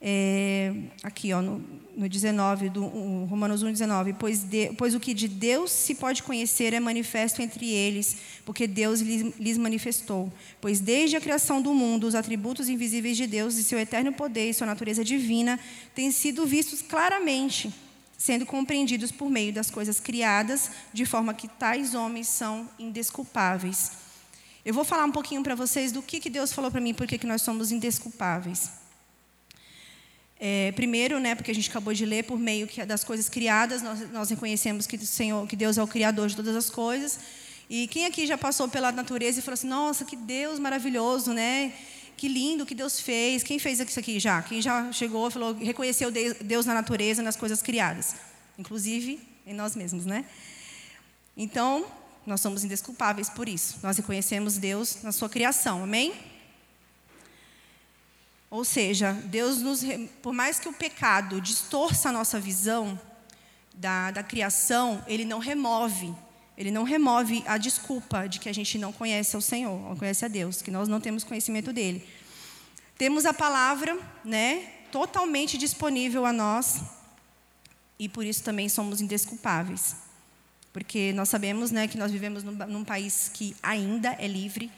É, 0.00 0.72
aqui, 1.02 1.32
ó, 1.32 1.42
no, 1.42 1.60
no 1.96 2.08
19, 2.08 2.68
do, 2.68 2.86
Romanos 3.24 3.62
1, 3.62 3.72
19. 3.72 4.12
Pois, 4.12 4.44
de, 4.44 4.72
pois 4.74 4.94
o 4.94 5.00
que 5.00 5.12
de 5.12 5.26
Deus 5.26 5.72
se 5.72 5.94
pode 5.96 6.22
conhecer 6.22 6.72
é 6.72 6.78
manifesto 6.78 7.42
entre 7.42 7.68
eles, 7.68 8.16
porque 8.44 8.68
Deus 8.68 9.00
lhes, 9.00 9.36
lhes 9.38 9.58
manifestou. 9.58 10.32
Pois 10.60 10.78
desde 10.78 11.16
a 11.16 11.20
criação 11.20 11.60
do 11.60 11.74
mundo, 11.74 12.06
os 12.06 12.14
atributos 12.14 12.68
invisíveis 12.68 13.16
de 13.16 13.26
Deus 13.26 13.56
e 13.56 13.64
seu 13.64 13.78
eterno 13.78 14.12
poder 14.12 14.50
e 14.50 14.54
sua 14.54 14.66
natureza 14.66 15.04
divina 15.04 15.58
têm 15.94 16.12
sido 16.12 16.46
vistos 16.46 16.80
claramente, 16.80 17.74
sendo 18.16 18.46
compreendidos 18.46 19.10
por 19.10 19.28
meio 19.28 19.52
das 19.52 19.68
coisas 19.68 19.98
criadas, 19.98 20.70
de 20.92 21.04
forma 21.04 21.34
que 21.34 21.48
tais 21.48 21.96
homens 21.96 22.28
são 22.28 22.68
indesculpáveis. 22.78 23.92
Eu 24.64 24.74
vou 24.74 24.84
falar 24.84 25.04
um 25.04 25.12
pouquinho 25.12 25.42
para 25.42 25.56
vocês 25.56 25.90
do 25.90 26.02
que, 26.02 26.20
que 26.20 26.30
Deus 26.30 26.52
falou 26.52 26.70
para 26.70 26.80
mim, 26.80 26.94
por 26.94 27.06
que 27.06 27.26
nós 27.26 27.42
somos 27.42 27.72
indesculpáveis. 27.72 28.77
É, 30.40 30.70
primeiro, 30.72 31.18
né, 31.18 31.34
porque 31.34 31.50
a 31.50 31.54
gente 31.54 31.68
acabou 31.68 31.92
de 31.92 32.06
ler, 32.06 32.22
por 32.24 32.38
meio 32.38 32.68
das 32.86 33.02
coisas 33.02 33.28
criadas, 33.28 33.82
nós, 33.82 34.10
nós 34.12 34.30
reconhecemos 34.30 34.86
que, 34.86 34.96
Senhor, 34.98 35.46
que 35.48 35.56
Deus 35.56 35.76
é 35.76 35.82
o 35.82 35.86
Criador 35.86 36.28
de 36.28 36.36
todas 36.36 36.54
as 36.54 36.70
coisas. 36.70 37.18
E 37.68 37.86
quem 37.88 38.06
aqui 38.06 38.26
já 38.26 38.38
passou 38.38 38.68
pela 38.68 38.92
natureza 38.92 39.40
e 39.40 39.42
falou 39.42 39.54
assim: 39.54 39.66
Nossa, 39.66 40.04
que 40.04 40.16
Deus 40.16 40.58
maravilhoso, 40.58 41.32
né? 41.32 41.72
Que 42.16 42.28
lindo 42.28 42.64
que 42.64 42.74
Deus 42.74 43.00
fez. 43.00 43.42
Quem 43.42 43.58
fez 43.58 43.78
isso 43.80 43.98
aqui 43.98 44.18
já? 44.18 44.42
Quem 44.42 44.62
já 44.62 44.90
chegou 44.92 45.30
falou, 45.30 45.54
reconheceu 45.54 46.10
Deus 46.10 46.66
na 46.66 46.74
natureza, 46.74 47.22
nas 47.22 47.36
coisas 47.36 47.60
criadas? 47.60 48.14
Inclusive 48.58 49.20
em 49.46 49.54
nós 49.54 49.76
mesmos, 49.76 50.04
né? 50.04 50.24
Então, 51.36 51.86
nós 52.26 52.40
somos 52.40 52.64
indesculpáveis 52.64 53.30
por 53.30 53.48
isso. 53.48 53.78
Nós 53.82 53.96
reconhecemos 53.96 54.58
Deus 54.58 55.02
na 55.02 55.12
sua 55.12 55.28
criação, 55.28 55.82
amém? 55.82 56.12
Ou 58.50 58.64
seja, 58.64 59.12
Deus 59.12 59.58
nos, 59.58 59.82
por 60.22 60.32
mais 60.32 60.58
que 60.58 60.68
o 60.68 60.72
pecado 60.72 61.40
distorça 61.40 62.08
a 62.08 62.12
nossa 62.12 62.40
visão 62.40 62.98
da, 63.74 64.10
da 64.10 64.22
criação, 64.22 65.04
ele 65.06 65.24
não 65.24 65.38
remove, 65.38 66.14
ele 66.56 66.70
não 66.70 66.82
remove 66.82 67.44
a 67.46 67.58
desculpa 67.58 68.26
de 68.26 68.40
que 68.40 68.48
a 68.48 68.52
gente 68.52 68.78
não 68.78 68.92
conhece 68.92 69.36
o 69.36 69.40
Senhor, 69.40 69.78
não 69.88 69.96
conhece 69.96 70.24
a 70.24 70.28
Deus, 70.28 70.62
que 70.62 70.70
nós 70.70 70.88
não 70.88 71.00
temos 71.00 71.24
conhecimento 71.24 71.72
dele. 71.72 72.06
Temos 72.96 73.26
a 73.26 73.34
palavra, 73.34 73.96
né, 74.24 74.66
totalmente 74.90 75.56
disponível 75.56 76.26
a 76.26 76.32
nós, 76.32 76.82
e 77.98 78.08
por 78.08 78.24
isso 78.24 78.42
também 78.42 78.68
somos 78.68 79.00
indesculpáveis. 79.00 79.96
Porque 80.72 81.12
nós 81.12 81.28
sabemos, 81.28 81.70
né, 81.70 81.86
que 81.86 81.98
nós 81.98 82.10
vivemos 82.10 82.42
num, 82.42 82.52
num 82.52 82.84
país 82.84 83.30
que 83.32 83.54
ainda 83.62 84.16
é 84.18 84.26
livre, 84.26 84.70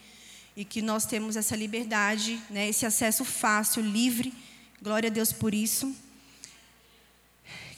e 0.61 0.65
que 0.67 0.83
nós 0.83 1.07
temos 1.07 1.37
essa 1.37 1.57
liberdade, 1.57 2.39
né, 2.51 2.69
esse 2.69 2.85
acesso 2.85 3.25
fácil, 3.25 3.81
livre. 3.83 4.31
Glória 4.83 5.09
a 5.09 5.11
Deus 5.11 5.33
por 5.33 5.55
isso. 5.55 5.91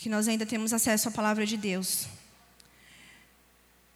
Que 0.00 0.08
nós 0.08 0.26
ainda 0.26 0.44
temos 0.44 0.72
acesso 0.72 1.08
à 1.08 1.12
palavra 1.12 1.46
de 1.46 1.56
Deus. 1.56 2.08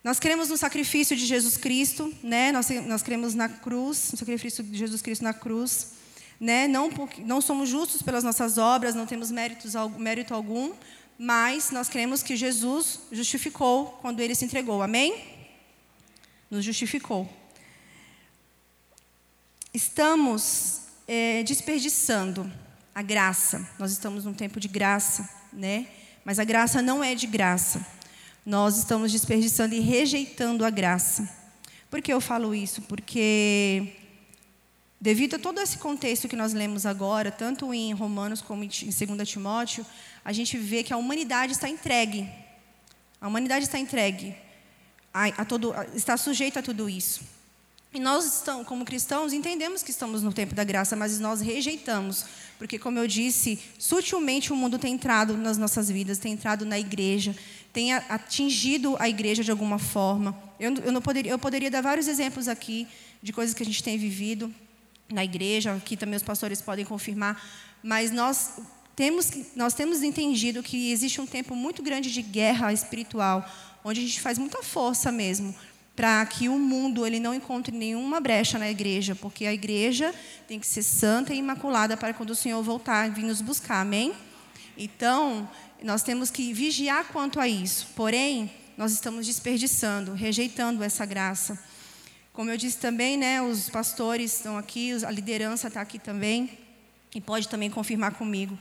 Nós 0.05 0.21
cremos 0.21 0.51
no 0.51 0.57
sacrifício 0.57 1.17
de 1.17 1.27
Jesus 1.27 1.57
Cristo, 1.57 2.15
né? 2.23 2.53
Nós, 2.53 2.71
nós 2.87 3.03
cremos 3.03 3.35
na 3.35 3.49
cruz, 3.49 4.13
no 4.13 4.19
sacrifício 4.19 4.63
de 4.63 4.79
Jesus 4.79 5.03
Cristo 5.03 5.25
na 5.25 5.35
cruz, 5.35 5.95
né? 6.39 6.69
Não, 6.69 6.89
não 7.25 7.41
somos 7.41 7.69
justos 7.69 8.03
pelas 8.03 8.23
nossas 8.23 8.57
obras, 8.57 8.95
não 8.95 9.05
temos 9.05 9.33
méritos, 9.33 9.73
mérito 9.99 10.33
algum, 10.33 10.73
mas 11.19 11.73
nós 11.73 11.89
cremos 11.89 12.23
que 12.23 12.37
Jesus 12.37 13.01
justificou 13.11 13.99
quando 14.01 14.21
ele 14.21 14.37
se 14.37 14.45
entregou. 14.45 14.81
Amém? 14.81 15.25
Nos 16.49 16.65
justificou 16.65 17.29
estamos 19.77 20.81
é, 21.07 21.43
desperdiçando 21.43 22.51
a 22.95 23.03
graça. 23.03 23.69
Nós 23.79 23.93
estamos 23.93 24.25
num 24.25 24.33
tempo 24.33 24.59
de 24.59 24.69
graça, 24.69 25.29
né? 25.53 25.87
Mas 26.25 26.39
a 26.39 26.45
graça 26.45 26.81
não 26.81 27.05
é 27.05 27.15
de 27.15 27.27
graça. 27.27 27.87
Nós 28.45 28.79
estamos 28.79 29.13
desperdiçando 29.13 29.75
e 29.75 29.81
rejeitando 29.81 30.65
a 30.65 30.71
graça. 30.71 31.29
Por 31.91 32.01
que 32.01 32.11
eu 32.11 32.23
falo 32.23 32.55
isso? 32.55 32.81
Porque 32.83 33.93
devido 34.99 35.37
a 35.37 35.39
todo 35.39 35.61
esse 35.61 35.77
contexto 35.77 36.27
que 36.27 36.37
nós 36.37 36.55
lemos 36.55 36.87
agora, 36.87 37.31
tanto 37.31 37.75
em 37.75 37.93
Romanos 37.93 38.41
como 38.41 38.65
em 38.65 38.69
2 38.69 39.29
Timóteo, 39.29 39.85
a 40.25 40.33
gente 40.33 40.57
vê 40.57 40.83
que 40.83 40.93
a 40.95 40.97
humanidade 40.97 41.53
está 41.53 41.69
entregue. 41.69 42.27
A 43.21 43.29
humanidade 43.29 43.67
está 43.67 43.79
entregue 43.79 44.35
a, 45.13 45.27
a 45.27 45.45
todo, 45.45 45.75
está 45.95 46.17
sujeita 46.17 46.61
a 46.61 46.63
tudo 46.63 46.89
isso. 46.89 47.36
E 47.97 47.99
nós, 47.99 48.45
como 48.67 48.85
cristãos, 48.85 49.33
entendemos 49.33 49.83
que 49.83 49.91
estamos 49.91 50.23
no 50.23 50.31
tempo 50.31 50.55
da 50.55 50.63
graça, 50.63 50.95
mas 50.95 51.19
nós 51.19 51.41
rejeitamos. 51.41 52.27
Porque, 52.59 52.79
como 52.79 52.99
eu 52.99 53.09
disse, 53.09 53.59
sutilmente 53.79 54.53
o 54.53 54.57
mundo 54.57 54.79
tem 54.79 54.93
entrado 54.93 55.35
nas 55.35 55.57
nossas 55.57 55.91
vidas, 55.91 56.19
tem 56.19 56.35
entrado 56.35 56.67
na 56.67 56.79
igreja, 56.79 57.35
tem 57.73 57.95
atingido 57.95 58.97
a 58.99 59.09
igreja 59.09 59.43
de 59.43 59.51
alguma 59.51 59.79
forma. 59.79 60.37
Eu, 60.61 60.75
eu, 60.85 60.93
não 60.93 61.01
poderia, 61.01 61.33
eu 61.33 61.39
poderia 61.39 61.71
dar 61.71 61.81
vários 61.81 62.07
exemplos 62.07 62.49
aqui 62.49 62.87
de 63.23 63.33
coisas 63.33 63.55
que 63.55 63.63
a 63.63 63.67
gente 63.67 63.83
tem 63.83 63.97
vivido 63.97 64.55
na 65.11 65.25
igreja, 65.25 65.73
aqui 65.73 65.97
também 65.97 66.19
os 66.19 66.23
pastores 66.23 66.61
podem 66.61 66.85
confirmar, 66.85 67.43
mas 67.83 68.11
nós 68.11 68.59
temos, 68.95 69.33
nós 69.55 69.73
temos 69.73 70.03
entendido 70.03 70.63
que 70.63 70.93
existe 70.93 71.19
um 71.19 71.27
tempo 71.27 71.57
muito 71.57 71.83
grande 71.83 72.13
de 72.13 72.21
guerra 72.21 72.75
espiritual, 72.75 73.51
onde 73.83 74.01
a 74.01 74.03
gente 74.03 74.21
faz 74.21 74.37
muita 74.37 74.63
força 74.63 75.11
mesmo 75.11 75.55
para 75.97 76.25
que 76.27 76.47
o 76.47 76.59
mundo 76.59 77.07
ele 77.07 77.19
não 77.19 77.35
encontre 77.35 77.75
nenhuma 77.75 78.21
brecha 78.21 78.59
na 78.59 78.71
igreja, 78.71 79.15
porque 79.15 79.47
a 79.47 79.55
igreja 79.55 80.15
tem 80.47 80.61
que 80.61 80.67
ser 80.67 80.83
santa 80.83 81.33
e 81.33 81.39
imaculada 81.39 81.97
para 81.97 82.13
quando 82.13 82.31
o 82.31 82.35
Senhor 82.35 82.63
voltar 82.63 83.11
vir 83.11 83.25
nos 83.25 83.41
buscar, 83.41 83.81
amém? 83.81 84.13
Então, 84.77 85.49
nós 85.83 86.03
temos 86.03 86.31
que 86.31 86.53
vigiar 86.53 87.07
quanto 87.07 87.41
a 87.41 87.49
isso. 87.49 87.89
Porém, 87.97 88.51
nós 88.77 88.93
estamos 88.93 89.27
desperdiçando, 89.27 90.13
rejeitando 90.13 90.85
essa 90.85 91.07
graça. 91.07 91.59
Como 92.31 92.51
eu 92.51 92.59
disse 92.59 92.77
também, 92.77 93.17
né, 93.17 93.41
os 93.41 93.71
pastores 93.71 94.35
estão 94.35 94.59
aqui, 94.59 94.93
a 95.03 95.11
liderança 95.11 95.69
está 95.69 95.81
aqui 95.81 95.99
também, 95.99 96.51
e 97.15 97.21
pode 97.23 97.49
também 97.49 97.71
confirmar 97.71 98.13
comigo. 98.13 98.59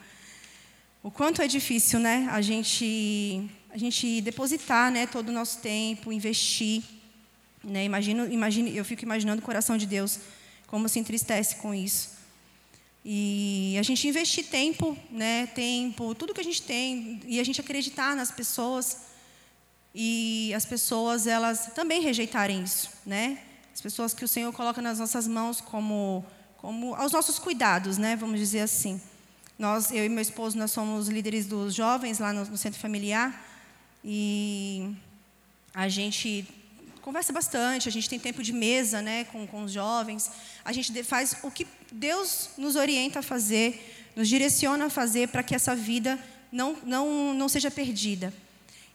O 1.04 1.12
quanto 1.12 1.42
é 1.42 1.48
difícil, 1.48 2.00
né, 2.00 2.30
a 2.32 2.42
gente, 2.42 3.50
a 3.70 3.77
gente 3.77 4.22
depositar, 4.22 4.89
né, 4.89 5.06
todo 5.06 5.27
o 5.27 5.32
nosso 5.34 5.60
tempo, 5.60 6.13
investir 6.13 6.82
né? 7.65 7.84
Imagino, 7.84 8.31
imagine, 8.31 8.75
eu 8.75 8.86
fico 8.86 9.03
imaginando 9.03 9.41
o 9.41 9.45
coração 9.45 9.77
de 9.77 9.86
Deus 9.86 10.19
como 10.67 10.88
se 10.88 11.00
entristece 11.00 11.57
com 11.57 11.74
isso. 11.74 12.15
E 13.03 13.75
a 13.79 13.84
gente 13.84 14.07
investir 14.07 14.48
tempo, 14.48 14.98
né, 15.12 15.45
tempo, 15.48 16.15
tudo 16.15 16.34
que 16.34 16.41
a 16.41 16.43
gente 16.43 16.62
tem, 16.62 17.22
e 17.27 17.39
a 17.39 17.43
gente 17.43 17.62
acreditar 17.62 18.15
nas 18.15 18.31
pessoas, 18.31 19.01
e 19.93 20.51
as 20.55 20.65
pessoas 20.65 21.27
elas 21.27 21.67
também 21.75 22.01
rejeitarem 22.01 22.63
isso, 22.63 22.89
né? 23.05 23.39
As 23.74 23.79
pessoas 23.79 24.13
que 24.13 24.25
o 24.25 24.27
Senhor 24.27 24.51
coloca 24.53 24.81
nas 24.81 24.98
nossas 24.98 25.27
mãos 25.27 25.62
como, 25.62 26.25
como 26.57 26.95
aos 26.95 27.12
nossos 27.12 27.38
cuidados, 27.38 27.98
né? 27.98 28.15
Vamos 28.15 28.39
dizer 28.39 28.62
assim. 28.62 29.00
Nós, 29.57 29.91
eu 29.91 30.03
e 30.03 30.10
meu 30.10 30.22
esposo, 30.22 30.57
nós 30.57 30.72
somos 30.72 31.07
líderes 31.07 31.45
dos 31.45 31.75
jovens 31.75 32.19
lá 32.19 32.34
no, 32.34 32.43
no 32.45 32.57
centro 32.57 32.79
familiar, 32.79 33.45
e 34.03 34.95
a 35.74 35.88
gente 35.88 36.48
conversa 37.05 37.31
bastante, 37.31 37.88
a 37.88 37.91
gente 37.91 38.09
tem 38.09 38.17
tempo 38.17 38.41
de 38.41 38.51
mesa 38.51 39.00
né, 39.00 39.25
com, 39.25 39.45
com 39.45 39.63
os 39.63 39.71
jovens, 39.71 40.31
a 40.65 40.74
gente 40.74 40.91
faz 41.03 41.38
o 41.43 41.51
que 41.51 41.67
Deus 41.91 42.50
nos 42.57 42.75
orienta 42.75 43.19
a 43.19 43.21
fazer, 43.21 44.09
nos 44.15 44.27
direciona 44.27 44.85
a 44.85 44.89
fazer 44.89 45.27
para 45.27 45.43
que 45.43 45.53
essa 45.53 45.75
vida 45.75 46.17
não, 46.51 46.75
não, 46.83 47.31
não 47.35 47.47
seja 47.47 47.69
perdida. 47.69 48.33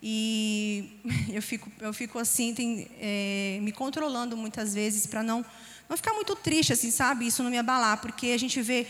E 0.02 0.98
eu 1.32 1.40
fico, 1.40 1.70
eu 1.78 1.92
fico 1.92 2.18
assim, 2.18 2.52
tem, 2.52 2.90
é, 2.98 3.60
me 3.62 3.70
controlando 3.70 4.36
muitas 4.36 4.74
vezes 4.74 5.06
para 5.06 5.22
não, 5.22 5.46
não 5.88 5.96
ficar 5.96 6.12
muito 6.12 6.34
triste, 6.34 6.72
assim, 6.72 6.90
sabe? 6.90 7.28
Isso 7.28 7.44
não 7.44 7.50
me 7.50 7.58
abalar, 7.58 8.00
porque 8.00 8.32
a 8.32 8.38
gente 8.38 8.60
vê 8.60 8.88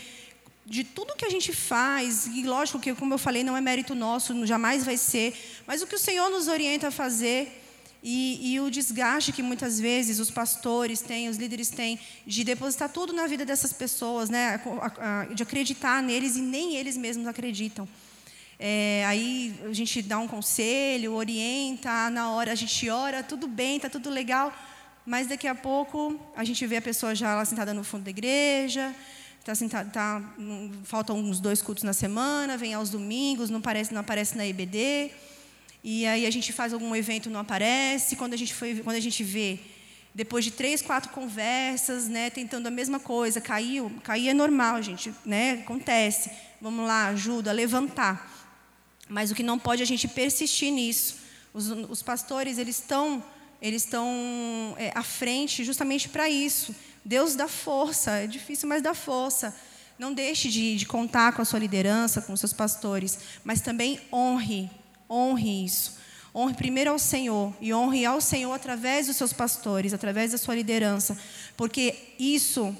de 0.65 0.83
tudo 0.83 1.15
que 1.15 1.25
a 1.25 1.29
gente 1.29 1.53
faz, 1.53 2.25
e 2.25 2.41
lógico 2.41 2.79
que, 2.79 2.95
como 2.95 3.13
eu 3.13 3.19
falei, 3.19 3.43
não 3.43 3.55
é 3.55 3.61
mérito 3.61 3.93
nosso, 3.93 4.47
jamais 4.47 4.83
vai 4.83 4.97
ser, 4.97 5.61
mas 5.67 5.83
o 5.83 5.85
que 5.85 5.93
o 5.93 5.99
Senhor 5.99 6.27
nos 6.31 6.47
orienta 6.47 6.87
a 6.87 6.91
fazer, 6.91 7.61
e, 8.03 8.53
e, 8.53 8.59
o 8.59 8.71
desgaste 8.71 9.31
que 9.31 9.43
muitas 9.43 9.79
vezes 9.79 10.19
os 10.19 10.31
pastores 10.31 11.01
têm, 11.01 11.29
os 11.29 11.37
líderes 11.37 11.69
têm, 11.69 11.99
de 12.25 12.43
depositar 12.43 12.89
tudo 12.89 13.13
na 13.13 13.27
vida 13.27 13.45
dessas 13.45 13.71
pessoas, 13.71 14.29
né? 14.29 14.59
de 15.35 15.43
acreditar 15.43 16.01
neles 16.01 16.35
e 16.35 16.41
nem 16.41 16.75
eles 16.75 16.97
mesmos 16.97 17.27
acreditam. 17.27 17.87
É, 18.57 19.03
aí 19.07 19.55
a 19.65 19.73
gente 19.73 20.01
dá 20.01 20.17
um 20.19 20.27
conselho, 20.27 21.13
orienta, 21.13 22.09
na 22.09 22.31
hora 22.31 22.51
a 22.51 22.55
gente 22.55 22.89
ora, 22.89 23.23
tudo 23.23 23.47
bem, 23.47 23.77
está 23.77 23.89
tudo 23.89 24.09
legal, 24.09 24.53
mas 25.05 25.27
daqui 25.27 25.47
a 25.47 25.55
pouco 25.55 26.19
a 26.35 26.43
gente 26.43 26.65
vê 26.67 26.77
a 26.77 26.81
pessoa 26.81 27.15
já 27.15 27.35
lá 27.35 27.43
sentada 27.43 27.73
no 27.73 27.83
fundo 27.83 28.03
da 28.03 28.11
igreja, 28.11 28.95
tá 29.43 29.55
sentada, 29.55 29.89
tá, 29.89 30.21
faltam 30.83 31.17
uns 31.17 31.39
dois 31.39 31.61
cultos 31.61 31.83
na 31.83 31.93
semana, 31.93 32.57
vem 32.57 32.73
aos 32.73 32.91
domingos, 32.91 33.49
não 33.49 33.57
aparece, 33.59 33.93
não 33.93 34.01
aparece 34.01 34.37
na 34.37 34.45
EBD. 34.45 35.11
E 35.83 36.05
aí 36.05 36.25
a 36.25 36.31
gente 36.31 36.53
faz 36.53 36.73
algum 36.73 36.95
evento, 36.95 37.29
não 37.29 37.39
aparece. 37.39 38.15
Quando 38.15 38.33
a 38.33 38.37
gente, 38.37 38.53
foi, 38.53 38.75
quando 38.83 38.95
a 38.95 39.01
gente 39.01 39.23
vê, 39.23 39.59
Depois 40.13 40.43
de 40.43 40.51
três, 40.51 40.81
quatro 40.81 41.09
conversas, 41.11 42.09
né, 42.09 42.29
tentando 42.29 42.67
a 42.67 42.71
mesma 42.71 42.99
coisa, 42.99 43.39
caiu, 43.39 43.89
cair 44.03 44.27
é 44.27 44.33
normal, 44.33 44.81
gente, 44.81 45.13
né, 45.25 45.53
acontece. 45.63 46.29
Vamos 46.59 46.85
lá, 46.85 47.07
ajuda, 47.07 47.51
levantar. 47.53 48.29
Mas 49.07 49.31
o 49.31 49.35
que 49.35 49.41
não 49.41 49.57
pode 49.57 49.81
é 49.81 49.85
a 49.85 49.87
gente 49.87 50.07
persistir 50.09 50.71
nisso. 50.71 51.15
Os, 51.53 51.69
os 51.69 52.03
pastores, 52.03 52.57
eles 52.57 52.77
estão, 52.77 53.23
eles 53.61 53.85
estão 53.85 54.75
é, 54.77 54.91
à 54.93 55.01
frente 55.01 55.63
justamente 55.63 56.09
para 56.09 56.29
isso. 56.29 56.75
Deus 57.05 57.35
dá 57.35 57.47
força, 57.47 58.11
é 58.11 58.27
difícil, 58.27 58.67
mas 58.67 58.81
dá 58.81 58.93
força. 58.93 59.55
Não 59.97 60.13
deixe 60.13 60.49
de, 60.49 60.75
de 60.75 60.85
contar 60.85 61.31
com 61.33 61.41
a 61.41 61.45
sua 61.45 61.59
liderança, 61.59 62.21
com 62.21 62.33
os 62.33 62.39
seus 62.39 62.53
pastores, 62.53 63.17
mas 63.45 63.61
também 63.61 63.99
honre, 64.11 64.69
honre 65.11 65.65
isso. 65.65 65.99
Honre 66.33 66.53
primeiro 66.53 66.91
ao 66.91 66.97
Senhor 66.97 67.53
e 67.59 67.73
honre 67.73 68.05
ao 68.05 68.21
Senhor 68.21 68.53
através 68.53 69.07
dos 69.07 69.17
seus 69.17 69.33
pastores, 69.33 69.93
através 69.93 70.31
da 70.31 70.37
sua 70.37 70.55
liderança, 70.55 71.17
porque 71.57 71.93
isso 72.17 72.75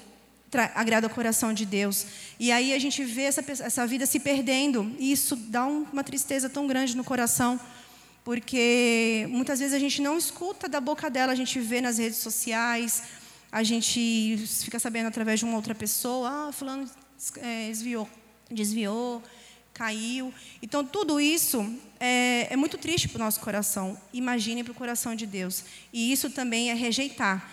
agrada 0.74 1.06
o 1.06 1.10
coração 1.10 1.52
de 1.52 1.66
Deus. 1.66 2.06
E 2.40 2.50
aí 2.50 2.72
a 2.72 2.78
gente 2.78 3.04
vê 3.04 3.22
essa, 3.22 3.44
essa 3.62 3.86
vida 3.86 4.06
se 4.06 4.18
perdendo, 4.18 4.94
e 4.98 5.12
isso 5.12 5.36
dá 5.36 5.66
um, 5.66 5.86
uma 5.92 6.02
tristeza 6.02 6.48
tão 6.48 6.66
grande 6.66 6.96
no 6.96 7.04
coração, 7.04 7.60
porque 8.24 9.26
muitas 9.30 9.58
vezes 9.58 9.74
a 9.74 9.78
gente 9.78 10.00
não 10.00 10.16
escuta 10.16 10.68
da 10.68 10.80
boca 10.80 11.10
dela, 11.10 11.32
a 11.32 11.36
gente 11.36 11.58
vê 11.58 11.80
nas 11.80 11.98
redes 11.98 12.18
sociais, 12.18 13.02
a 13.50 13.62
gente 13.62 14.36
fica 14.62 14.78
sabendo 14.78 15.08
através 15.08 15.38
de 15.40 15.44
uma 15.44 15.56
outra 15.56 15.74
pessoa, 15.74 16.48
ah, 16.48 16.52
fulano 16.52 16.88
é, 17.38 17.68
desviou, 17.68 18.08
desviou, 18.50 19.22
caiu. 19.82 20.32
Então, 20.62 20.84
tudo 20.84 21.20
isso 21.20 21.58
é, 21.98 22.46
é 22.52 22.56
muito 22.56 22.78
triste 22.78 23.08
para 23.08 23.16
o 23.16 23.24
nosso 23.24 23.40
coração. 23.40 24.00
Imagine 24.12 24.62
para 24.62 24.70
o 24.70 24.74
coração 24.74 25.16
de 25.16 25.26
Deus. 25.26 25.64
E 25.92 26.12
isso 26.12 26.30
também 26.30 26.70
é 26.70 26.74
rejeitar 26.74 27.50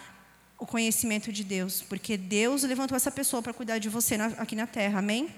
o 0.59 0.65
conhecimento 0.65 1.31
de 1.33 1.43
Deus, 1.43 1.81
porque 1.81 2.17
Deus 2.17 2.61
levantou 2.63 2.95
essa 2.95 3.09
pessoa 3.09 3.41
para 3.41 3.53
cuidar 3.53 3.79
de 3.79 3.89
você 3.89 4.15
na, 4.15 4.27
aqui 4.37 4.55
na 4.55 4.67
terra, 4.67 4.99
amém? 4.99 5.29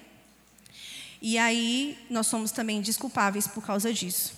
E 1.22 1.38
aí 1.38 1.98
nós 2.10 2.28
somos 2.28 2.52
também 2.52 2.82
desculpáveis 2.82 3.48
por 3.48 3.66
causa 3.66 3.94
disso. 3.94 4.34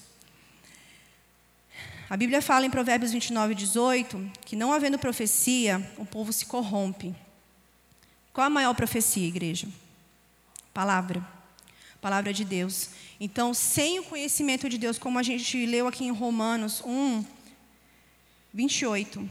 A 2.07 2.15
Bíblia 2.15 2.41
fala 2.41 2.67
em 2.67 2.69
Provérbios 2.69 3.11
29, 3.13 3.55
18 3.55 4.31
que 4.45 4.55
não 4.55 4.71
havendo 4.71 4.99
profecia, 4.99 5.81
o 5.97 6.05
povo 6.05 6.31
se 6.31 6.45
corrompe. 6.45 7.15
Qual 8.31 8.45
a 8.45 8.49
maior 8.49 8.75
profecia, 8.75 9.25
igreja? 9.25 9.67
Palavra. 10.73 11.32
Palavra 12.03 12.33
de 12.33 12.43
Deus. 12.43 12.89
Então, 13.17 13.53
sem 13.53 13.97
o 13.97 14.03
conhecimento 14.03 14.67
de 14.67 14.77
Deus, 14.77 14.97
como 14.97 15.17
a 15.17 15.23
gente 15.23 15.65
leu 15.65 15.87
aqui 15.87 16.03
em 16.03 16.11
Romanos 16.11 16.83
1, 16.85 17.23
28, 18.53 19.29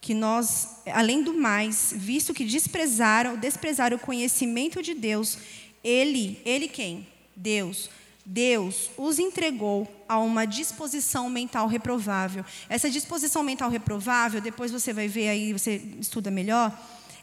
que 0.00 0.14
nós, 0.14 0.82
além 0.86 1.24
do 1.24 1.34
mais, 1.34 1.92
visto 1.92 2.32
que 2.32 2.44
desprezaram, 2.44 3.36
desprezaram 3.36 3.96
o 3.96 4.00
conhecimento 4.00 4.80
de 4.80 4.94
Deus, 4.94 5.38
ele, 5.82 6.40
ele 6.44 6.68
quem? 6.68 7.04
Deus. 7.34 7.90
Deus 8.24 8.88
os 8.96 9.18
entregou 9.18 9.92
a 10.08 10.20
uma 10.20 10.44
disposição 10.44 11.28
mental 11.28 11.66
reprovável. 11.66 12.44
Essa 12.68 12.88
disposição 12.88 13.42
mental 13.42 13.70
reprovável, 13.70 14.40
depois 14.40 14.70
você 14.70 14.92
vai 14.92 15.08
ver 15.08 15.30
aí, 15.30 15.52
você 15.52 15.82
estuda 15.98 16.30
melhor, 16.30 16.72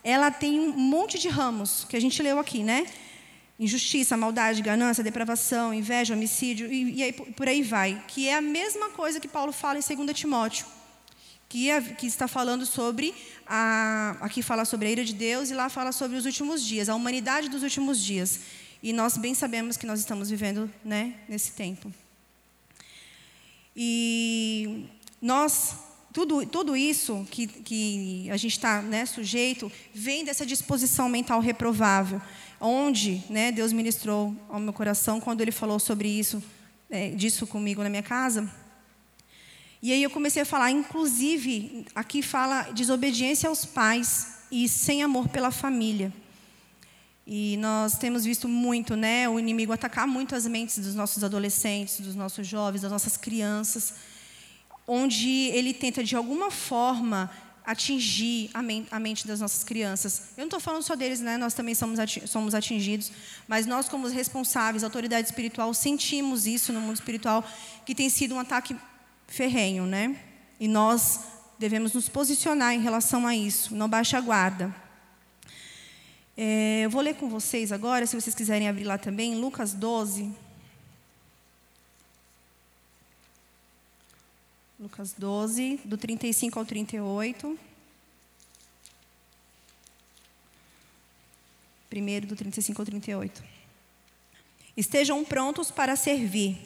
ela 0.03 0.29
tem 0.29 0.59
um 0.59 0.77
monte 0.77 1.17
de 1.17 1.29
ramos 1.29 1.85
que 1.87 1.95
a 1.95 2.01
gente 2.01 2.21
leu 2.21 2.37
aqui, 2.39 2.61
né? 2.61 2.85
Injustiça, 3.59 4.17
maldade, 4.17 4.61
ganância, 4.61 5.03
depravação, 5.03 5.73
inveja, 5.73 6.13
homicídio, 6.13 6.71
e, 6.71 6.95
e 6.95 7.03
aí, 7.03 7.13
por 7.13 7.47
aí 7.47 7.61
vai. 7.61 8.03
Que 8.07 8.27
é 8.27 8.35
a 8.35 8.41
mesma 8.41 8.89
coisa 8.89 9.19
que 9.19 9.27
Paulo 9.27 9.51
fala 9.51 9.79
em 9.79 9.95
2 10.05 10.17
Timóteo. 10.17 10.65
Que, 11.47 11.69
é, 11.69 11.79
que 11.81 12.07
está 12.07 12.27
falando 12.27 12.65
sobre, 12.65 13.13
a, 13.45 14.17
aqui 14.21 14.41
fala 14.41 14.65
sobre 14.65 14.87
a 14.87 14.91
ira 14.91 15.05
de 15.05 15.13
Deus 15.13 15.51
e 15.51 15.53
lá 15.53 15.69
fala 15.69 15.91
sobre 15.91 16.17
os 16.17 16.25
últimos 16.25 16.63
dias, 16.63 16.89
a 16.89 16.95
humanidade 16.95 17.47
dos 17.47 17.61
últimos 17.61 18.03
dias. 18.03 18.39
E 18.81 18.91
nós 18.91 19.17
bem 19.17 19.35
sabemos 19.35 19.77
que 19.77 19.85
nós 19.85 19.99
estamos 19.99 20.31
vivendo 20.31 20.69
né, 20.83 21.13
nesse 21.29 21.51
tempo. 21.51 21.93
E 23.75 24.87
nós 25.21 25.75
tudo, 26.13 26.45
tudo 26.45 26.77
isso 26.77 27.25
que, 27.31 27.47
que 27.47 28.29
a 28.29 28.37
gente 28.37 28.51
está 28.51 28.83
né, 28.83 29.03
sujeito 29.03 29.71
vem 29.91 30.23
dessa 30.23 30.45
disposição 30.45 31.09
mental 31.09 31.39
reprovável, 31.39 32.21
onde 32.63 33.21
né, 33.29 33.51
Deus 33.51 33.73
ministrou 33.73 34.35
ao 34.49 34.59
meu 34.59 34.73
coração 34.73 35.19
quando 35.19 35.41
Ele 35.41 35.51
falou 35.51 35.79
sobre 35.79 36.07
isso, 36.07 36.41
é, 36.89 37.09
disso 37.09 37.45
comigo 37.45 37.83
na 37.83 37.89
minha 37.89 38.01
casa. 38.01 38.49
E 39.81 39.91
aí 39.91 40.01
eu 40.01 40.09
comecei 40.09 40.41
a 40.41 40.45
falar, 40.45 40.71
inclusive, 40.71 41.85
aqui 41.93 42.21
fala 42.21 42.71
desobediência 42.71 43.49
aos 43.49 43.65
pais 43.65 44.39
e 44.49 44.69
sem 44.69 45.03
amor 45.03 45.27
pela 45.27 45.51
família. 45.51 46.11
E 47.27 47.57
nós 47.57 47.97
temos 47.97 48.23
visto 48.23 48.47
muito, 48.47 48.95
né, 48.95 49.27
o 49.27 49.37
inimigo 49.37 49.73
atacar 49.73 50.07
muito 50.07 50.35
as 50.35 50.47
mentes 50.47 50.79
dos 50.79 50.95
nossos 50.95 51.23
adolescentes, 51.23 51.99
dos 51.99 52.15
nossos 52.15 52.47
jovens, 52.47 52.81
das 52.81 52.91
nossas 52.91 53.17
crianças 53.17 53.93
onde 54.87 55.29
ele 55.29 55.73
tenta 55.73 56.03
de 56.03 56.15
alguma 56.15 56.51
forma 56.51 57.29
atingir 57.65 58.49
a, 58.53 58.99
mente 58.99 59.25
das 59.25 59.39
nossas 59.39 59.63
crianças. 59.63 60.29
Eu 60.37 60.41
não 60.41 60.45
estou 60.45 60.59
falando 60.59 60.83
só 60.83 60.95
deles, 60.95 61.21
né? 61.21 61.37
Nós 61.37 61.53
também 61.53 61.73
somos, 61.73 61.97
somos 62.25 62.53
atingidos, 62.53 63.11
mas 63.47 63.65
nós, 63.65 63.87
como 63.87 64.07
responsáveis, 64.07 64.83
autoridade 64.83 65.27
espiritual, 65.27 65.73
sentimos 65.73 66.45
isso 66.45 66.73
no 66.73 66.81
mundo 66.81 66.95
espiritual, 66.95 67.43
que 67.85 67.95
tem 67.95 68.09
sido 68.09 68.35
um 68.35 68.39
ataque 68.39 68.75
ferrenho, 69.27 69.85
né? 69.85 70.15
E 70.59 70.67
nós 70.67 71.21
devemos 71.57 71.93
nos 71.93 72.09
posicionar 72.09 72.73
em 72.73 72.81
relação 72.81 73.25
a 73.25 73.35
isso, 73.35 73.73
não 73.73 73.87
baixe 73.87 74.15
a 74.15 74.21
guarda. 74.21 74.73
É, 76.35 76.81
eu 76.83 76.89
vou 76.89 77.01
ler 77.01 77.15
com 77.15 77.29
vocês 77.29 77.71
agora, 77.71 78.05
se 78.05 78.19
vocês 78.19 78.35
quiserem 78.35 78.67
abrir 78.67 78.83
lá 78.83 78.97
também, 78.97 79.35
Lucas 79.35 79.73
12. 79.73 80.42
Lucas 84.83 85.15
12, 85.17 85.79
do 85.85 85.97
35 85.97 86.59
ao 86.59 86.65
38. 86.65 87.57
Primeiro, 91.89 92.27
do 92.27 92.35
35 92.35 92.81
ao 92.81 92.85
38. 92.85 93.41
Estejam 94.75 95.23
prontos 95.23 95.71
para 95.71 95.95
servir 95.95 96.59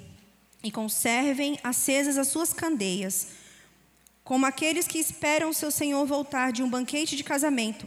e 0.63 0.71
conservem 0.71 1.59
acesas 1.63 2.17
as 2.17 2.29
suas 2.29 2.51
candeias, 2.53 3.27
como 4.23 4.47
aqueles 4.47 4.87
que 4.87 4.97
esperam 4.97 5.53
seu 5.53 5.69
Senhor 5.69 6.03
voltar 6.07 6.51
de 6.51 6.63
um 6.63 6.69
banquete 6.71 7.15
de 7.15 7.23
casamento, 7.23 7.85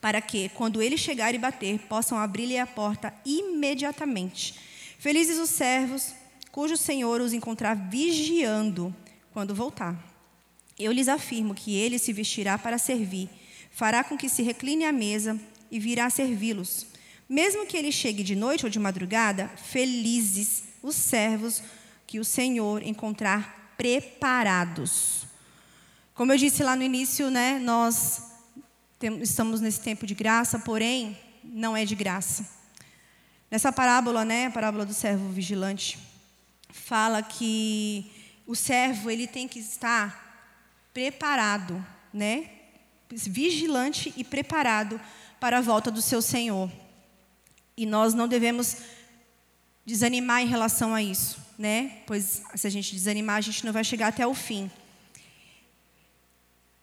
para 0.00 0.20
que, 0.20 0.48
quando 0.50 0.80
ele 0.80 0.96
chegar 0.96 1.34
e 1.34 1.38
bater, 1.38 1.80
possam 1.88 2.16
abrir-lhe 2.16 2.56
a 2.56 2.68
porta 2.68 3.12
imediatamente. 3.26 4.54
Felizes 5.00 5.40
os 5.40 5.50
servos 5.50 6.14
cujo 6.52 6.76
Senhor 6.76 7.20
os 7.20 7.32
encontrar 7.32 7.74
vigiando 7.74 8.94
quando 9.32 9.54
voltar. 9.54 9.96
Eu 10.78 10.92
lhes 10.92 11.08
afirmo 11.08 11.54
que 11.54 11.74
ele 11.74 11.98
se 11.98 12.12
vestirá 12.12 12.56
para 12.56 12.78
servir, 12.78 13.28
fará 13.70 14.02
com 14.02 14.16
que 14.16 14.28
se 14.28 14.42
recline 14.42 14.84
à 14.84 14.92
mesa 14.92 15.38
e 15.70 15.78
virá 15.78 16.08
servi-los. 16.10 16.86
Mesmo 17.28 17.66
que 17.66 17.76
ele 17.76 17.92
chegue 17.92 18.22
de 18.22 18.34
noite 18.34 18.64
ou 18.64 18.70
de 18.70 18.78
madrugada, 18.78 19.48
felizes 19.56 20.64
os 20.82 20.96
servos 20.96 21.62
que 22.06 22.18
o 22.18 22.24
Senhor 22.24 22.82
encontrar 22.82 23.74
preparados. 23.76 25.26
Como 26.14 26.32
eu 26.32 26.36
disse 26.36 26.62
lá 26.62 26.74
no 26.74 26.82
início, 26.82 27.30
né, 27.30 27.58
nós 27.58 28.22
estamos 29.20 29.60
nesse 29.60 29.80
tempo 29.80 30.06
de 30.06 30.14
graça, 30.14 30.58
porém, 30.58 31.16
não 31.44 31.76
é 31.76 31.84
de 31.84 31.94
graça. 31.94 32.46
Nessa 33.50 33.72
parábola, 33.72 34.24
né, 34.24 34.46
a 34.46 34.50
parábola 34.50 34.84
do 34.84 34.92
servo 34.92 35.28
vigilante, 35.30 35.98
fala 36.68 37.22
que 37.22 38.10
o 38.50 38.56
servo 38.56 39.08
ele 39.08 39.28
tem 39.28 39.46
que 39.46 39.60
estar 39.60 40.90
preparado, 40.92 41.86
né? 42.12 42.50
Vigilante 43.08 44.12
e 44.16 44.24
preparado 44.24 45.00
para 45.38 45.58
a 45.58 45.60
volta 45.60 45.88
do 45.88 46.02
seu 46.02 46.20
Senhor. 46.20 46.68
E 47.76 47.86
nós 47.86 48.12
não 48.12 48.26
devemos 48.26 48.78
desanimar 49.86 50.42
em 50.42 50.48
relação 50.48 50.92
a 50.96 51.00
isso, 51.00 51.38
né? 51.56 51.98
Pois 52.08 52.42
se 52.56 52.66
a 52.66 52.70
gente 52.70 52.92
desanimar, 52.92 53.36
a 53.36 53.40
gente 53.40 53.64
não 53.64 53.72
vai 53.72 53.84
chegar 53.84 54.08
até 54.08 54.26
o 54.26 54.34
fim. 54.34 54.68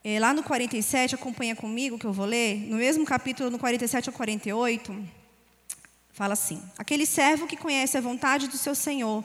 É, 0.05 0.21
lá 0.21 0.33
no 0.33 0.43
47, 0.43 1.15
acompanha 1.15 1.53
comigo 1.53 1.99
que 1.99 2.05
eu 2.05 2.13
vou 2.13 2.25
ler, 2.25 2.59
no 2.59 2.77
mesmo 2.77 3.05
capítulo, 3.05 3.49
no 3.49 3.59
47 3.59 4.07
ao 4.07 4.15
48, 4.15 5.05
fala 6.13 6.31
assim: 6.31 6.63
Aquele 6.77 7.05
servo 7.05 7.45
que 7.45 7.57
conhece 7.57 7.97
a 7.97 8.01
vontade 8.01 8.47
do 8.47 8.57
seu 8.57 8.73
Senhor 8.73 9.21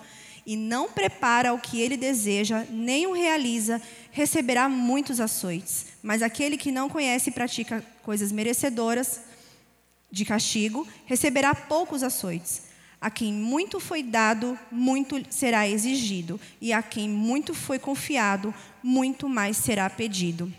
e 0.47 0.57
não 0.57 0.91
prepara 0.91 1.53
o 1.53 1.59
que 1.59 1.81
ele 1.81 1.97
deseja, 1.97 2.67
nem 2.71 3.07
o 3.07 3.13
realiza, 3.13 3.81
receberá 4.11 4.69
muitos 4.69 5.21
açoites. 5.21 5.87
Mas 6.03 6.23
aquele 6.23 6.57
que 6.57 6.73
não 6.73 6.89
conhece 6.89 7.31
e 7.31 7.33
pratica 7.33 7.85
coisas 8.03 8.33
merecedoras 8.33 9.21
de 10.11 10.25
castigo, 10.25 10.87
receberá 11.07 11.55
poucos 11.55 12.03
açoites. 12.03 12.63
A 13.01 13.11
quem 13.11 13.33
muito 13.33 13.81
foi 13.81 14.03
dado, 14.03 14.59
muito 14.71 15.21
será 15.31 15.69
exigido, 15.69 16.39
e 16.61 16.73
a 16.73 16.83
quem 16.83 17.09
muito 17.09 17.55
foi 17.55 17.79
confiado, 17.79 18.55
muito 18.83 19.29
mais 19.29 19.57
será 19.57 19.89
pedido. 19.89 20.53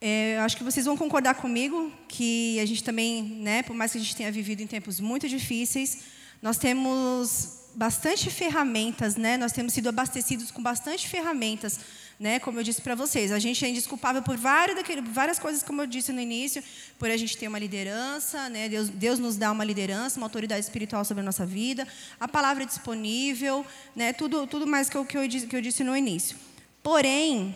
É, 0.00 0.38
acho 0.40 0.56
que 0.56 0.64
vocês 0.64 0.86
vão 0.86 0.96
concordar 0.96 1.34
comigo 1.34 1.92
que 2.08 2.58
a 2.58 2.66
gente 2.66 2.82
também, 2.82 3.22
né, 3.22 3.62
por 3.62 3.76
mais 3.76 3.92
que 3.92 3.98
a 3.98 4.00
gente 4.00 4.16
tenha 4.16 4.32
vivido 4.32 4.62
em 4.62 4.66
tempos 4.66 4.98
muito 4.98 5.28
difíceis, 5.28 6.04
nós 6.42 6.58
temos 6.58 7.60
bastante 7.74 8.30
ferramentas, 8.30 9.16
né? 9.16 9.36
Nós 9.36 9.52
temos 9.52 9.72
sido 9.72 9.88
abastecidos 9.88 10.50
com 10.50 10.62
bastante 10.62 11.08
ferramentas, 11.08 11.80
né? 12.18 12.38
Como 12.38 12.58
eu 12.58 12.64
disse 12.64 12.82
para 12.82 12.94
vocês, 12.94 13.30
a 13.32 13.38
gente 13.38 13.64
é 13.64 13.68
indesculpável 13.68 14.22
por 14.22 14.36
várias, 14.36 14.76
daquele, 14.76 15.00
várias 15.00 15.38
coisas, 15.38 15.62
como 15.62 15.82
eu 15.82 15.86
disse 15.86 16.12
no 16.12 16.20
início, 16.20 16.62
por 16.98 17.10
a 17.10 17.16
gente 17.16 17.36
ter 17.36 17.48
uma 17.48 17.58
liderança, 17.58 18.48
né? 18.48 18.68
Deus, 18.68 18.88
Deus 18.88 19.18
nos 19.18 19.36
dá 19.36 19.52
uma 19.52 19.64
liderança, 19.64 20.18
uma 20.18 20.26
autoridade 20.26 20.64
espiritual 20.64 21.04
sobre 21.04 21.22
a 21.22 21.24
nossa 21.24 21.46
vida, 21.46 21.86
a 22.18 22.26
palavra 22.26 22.64
é 22.64 22.66
disponível, 22.66 23.64
né? 23.94 24.12
Tudo, 24.12 24.46
tudo 24.46 24.66
mais 24.66 24.88
que 24.88 24.96
eu, 24.96 25.04
que 25.04 25.16
eu, 25.16 25.26
disse, 25.28 25.46
que 25.46 25.56
eu 25.56 25.62
disse 25.62 25.84
no 25.84 25.96
início. 25.96 26.36
Porém, 26.82 27.54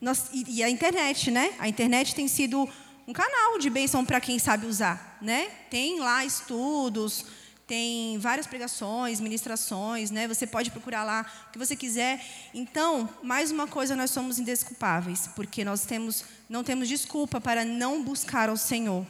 nós, 0.00 0.30
e, 0.32 0.56
e 0.56 0.62
a 0.62 0.70
internet, 0.70 1.30
né? 1.30 1.54
A 1.58 1.68
internet 1.68 2.14
tem 2.14 2.26
sido 2.28 2.68
um 3.06 3.12
canal 3.12 3.58
de 3.58 3.70
bênção 3.70 4.04
para 4.04 4.20
quem 4.20 4.38
sabe 4.38 4.66
usar, 4.66 5.18
né? 5.22 5.48
Tem 5.70 6.00
lá 6.00 6.24
estudos, 6.24 7.24
tem 7.66 8.16
várias 8.18 8.46
pregações, 8.46 9.18
ministrações, 9.18 10.10
né? 10.12 10.28
Você 10.28 10.46
pode 10.46 10.70
procurar 10.70 11.02
lá 11.02 11.26
o 11.48 11.52
que 11.52 11.58
você 11.58 11.74
quiser. 11.74 12.24
Então, 12.54 13.08
mais 13.22 13.50
uma 13.50 13.66
coisa, 13.66 13.96
nós 13.96 14.12
somos 14.12 14.38
indesculpáveis, 14.38 15.28
porque 15.34 15.64
nós 15.64 15.84
temos, 15.84 16.24
não 16.48 16.62
temos 16.62 16.88
desculpa 16.88 17.40
para 17.40 17.64
não 17.64 18.04
buscar 18.04 18.48
ao 18.48 18.56
Senhor. 18.56 19.04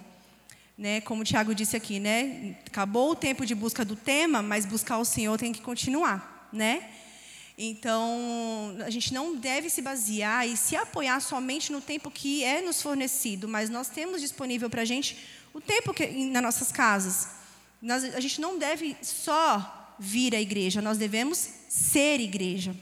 Né? 0.78 1.02
Como 1.02 1.20
o 1.20 1.24
Tiago 1.24 1.54
disse 1.54 1.76
aqui, 1.76 2.00
né? 2.00 2.56
Acabou 2.66 3.10
o 3.10 3.16
tempo 3.16 3.44
de 3.44 3.54
busca 3.54 3.84
do 3.84 3.94
tema, 3.94 4.40
mas 4.40 4.64
buscar 4.64 4.98
o 4.98 5.04
Senhor 5.04 5.38
tem 5.38 5.52
que 5.52 5.60
continuar, 5.60 6.48
né? 6.50 6.90
Então, 7.58 8.76
a 8.84 8.90
gente 8.90 9.12
não 9.12 9.34
deve 9.34 9.70
se 9.70 9.80
basear 9.80 10.46
e 10.46 10.56
se 10.56 10.76
apoiar 10.76 11.20
somente 11.20 11.72
no 11.72 11.80
tempo 11.80 12.10
que 12.10 12.44
é 12.44 12.60
nos 12.60 12.82
fornecido, 12.82 13.48
mas 13.48 13.70
nós 13.70 13.88
temos 13.88 14.20
disponível 14.20 14.68
para 14.68 14.82
a 14.82 14.84
gente 14.84 15.16
o 15.54 15.60
tempo 15.60 15.94
que, 15.94 16.06
nas 16.06 16.42
nossas 16.42 16.70
casas. 16.70 17.35
Nós, 17.80 18.04
a 18.04 18.20
gente 18.20 18.40
não 18.40 18.58
deve 18.58 18.96
só 19.02 19.94
vir 19.98 20.34
à 20.34 20.40
igreja, 20.40 20.82
nós 20.82 20.98
devemos 20.98 21.38
ser 21.68 22.20
igreja. 22.20 22.74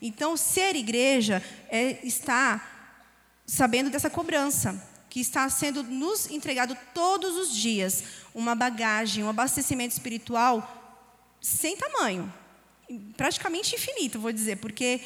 Então, 0.00 0.36
ser 0.36 0.76
igreja 0.76 1.42
é 1.68 2.04
estar 2.06 3.40
sabendo 3.46 3.90
dessa 3.90 4.10
cobrança, 4.10 4.88
que 5.08 5.20
está 5.20 5.48
sendo 5.48 5.82
nos 5.82 6.30
entregado 6.30 6.76
todos 6.94 7.36
os 7.36 7.54
dias 7.54 8.04
uma 8.34 8.54
bagagem, 8.54 9.22
um 9.22 9.28
abastecimento 9.28 9.92
espiritual 9.92 10.78
sem 11.40 11.76
tamanho 11.76 12.32
praticamente 13.16 13.74
infinito, 13.74 14.20
vou 14.20 14.32
dizer, 14.32 14.56
porque 14.56 15.00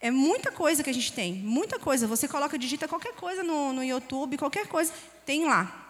é 0.00 0.10
muita 0.10 0.52
coisa 0.52 0.82
que 0.82 0.90
a 0.90 0.94
gente 0.94 1.12
tem, 1.12 1.32
muita 1.32 1.78
coisa. 1.78 2.06
Você 2.06 2.28
coloca, 2.28 2.58
digita 2.58 2.88
qualquer 2.88 3.14
coisa 3.14 3.42
no, 3.42 3.72
no 3.72 3.82
YouTube, 3.82 4.36
qualquer 4.36 4.66
coisa, 4.66 4.92
tem 5.24 5.44
lá. 5.44 5.80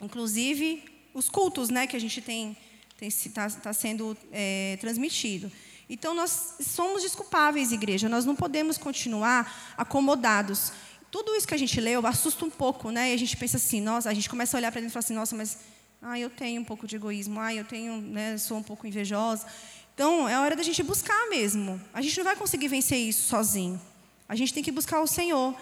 Inclusive 0.00 0.84
os 1.18 1.28
cultos, 1.28 1.68
né, 1.68 1.86
que 1.86 1.96
a 1.96 2.00
gente 2.00 2.20
tem 2.20 2.56
está 3.00 3.48
tá 3.48 3.72
sendo 3.72 4.16
é, 4.32 4.76
transmitido. 4.80 5.52
Então 5.88 6.14
nós 6.14 6.56
somos 6.60 7.02
desculpáveis, 7.02 7.72
igreja. 7.72 8.08
Nós 8.08 8.24
não 8.24 8.34
podemos 8.34 8.76
continuar 8.76 9.74
acomodados. 9.76 10.72
Tudo 11.10 11.34
isso 11.34 11.46
que 11.46 11.54
a 11.54 11.58
gente 11.58 11.80
leu 11.80 12.06
assusta 12.06 12.44
um 12.44 12.50
pouco, 12.50 12.90
né? 12.90 13.10
E 13.10 13.14
a 13.14 13.16
gente 13.16 13.36
pensa 13.36 13.56
assim, 13.56 13.80
nossa, 13.80 14.10
a 14.10 14.14
gente 14.14 14.28
começa 14.28 14.56
a 14.56 14.58
olhar 14.58 14.72
para 14.72 14.80
dentro 14.80 14.92
e 14.92 14.94
fala 14.94 15.04
assim, 15.04 15.14
nossa, 15.14 15.36
mas 15.36 15.58
ah, 16.02 16.18
eu 16.18 16.28
tenho 16.28 16.60
um 16.60 16.64
pouco 16.64 16.86
de 16.86 16.96
egoísmo, 16.96 17.40
ah, 17.40 17.54
eu 17.54 17.64
tenho, 17.64 18.00
né, 18.00 18.36
sou 18.36 18.58
um 18.58 18.62
pouco 18.62 18.86
invejosa. 18.86 19.46
Então, 19.94 20.28
é 20.28 20.38
hora 20.38 20.54
da 20.54 20.62
gente 20.62 20.82
buscar 20.82 21.28
mesmo. 21.28 21.80
A 21.92 22.02
gente 22.02 22.16
não 22.18 22.24
vai 22.24 22.36
conseguir 22.36 22.68
vencer 22.68 22.98
isso 22.98 23.26
sozinho. 23.28 23.80
A 24.28 24.36
gente 24.36 24.52
tem 24.52 24.62
que 24.62 24.70
buscar 24.70 25.00
o 25.00 25.06
Senhor. 25.06 25.56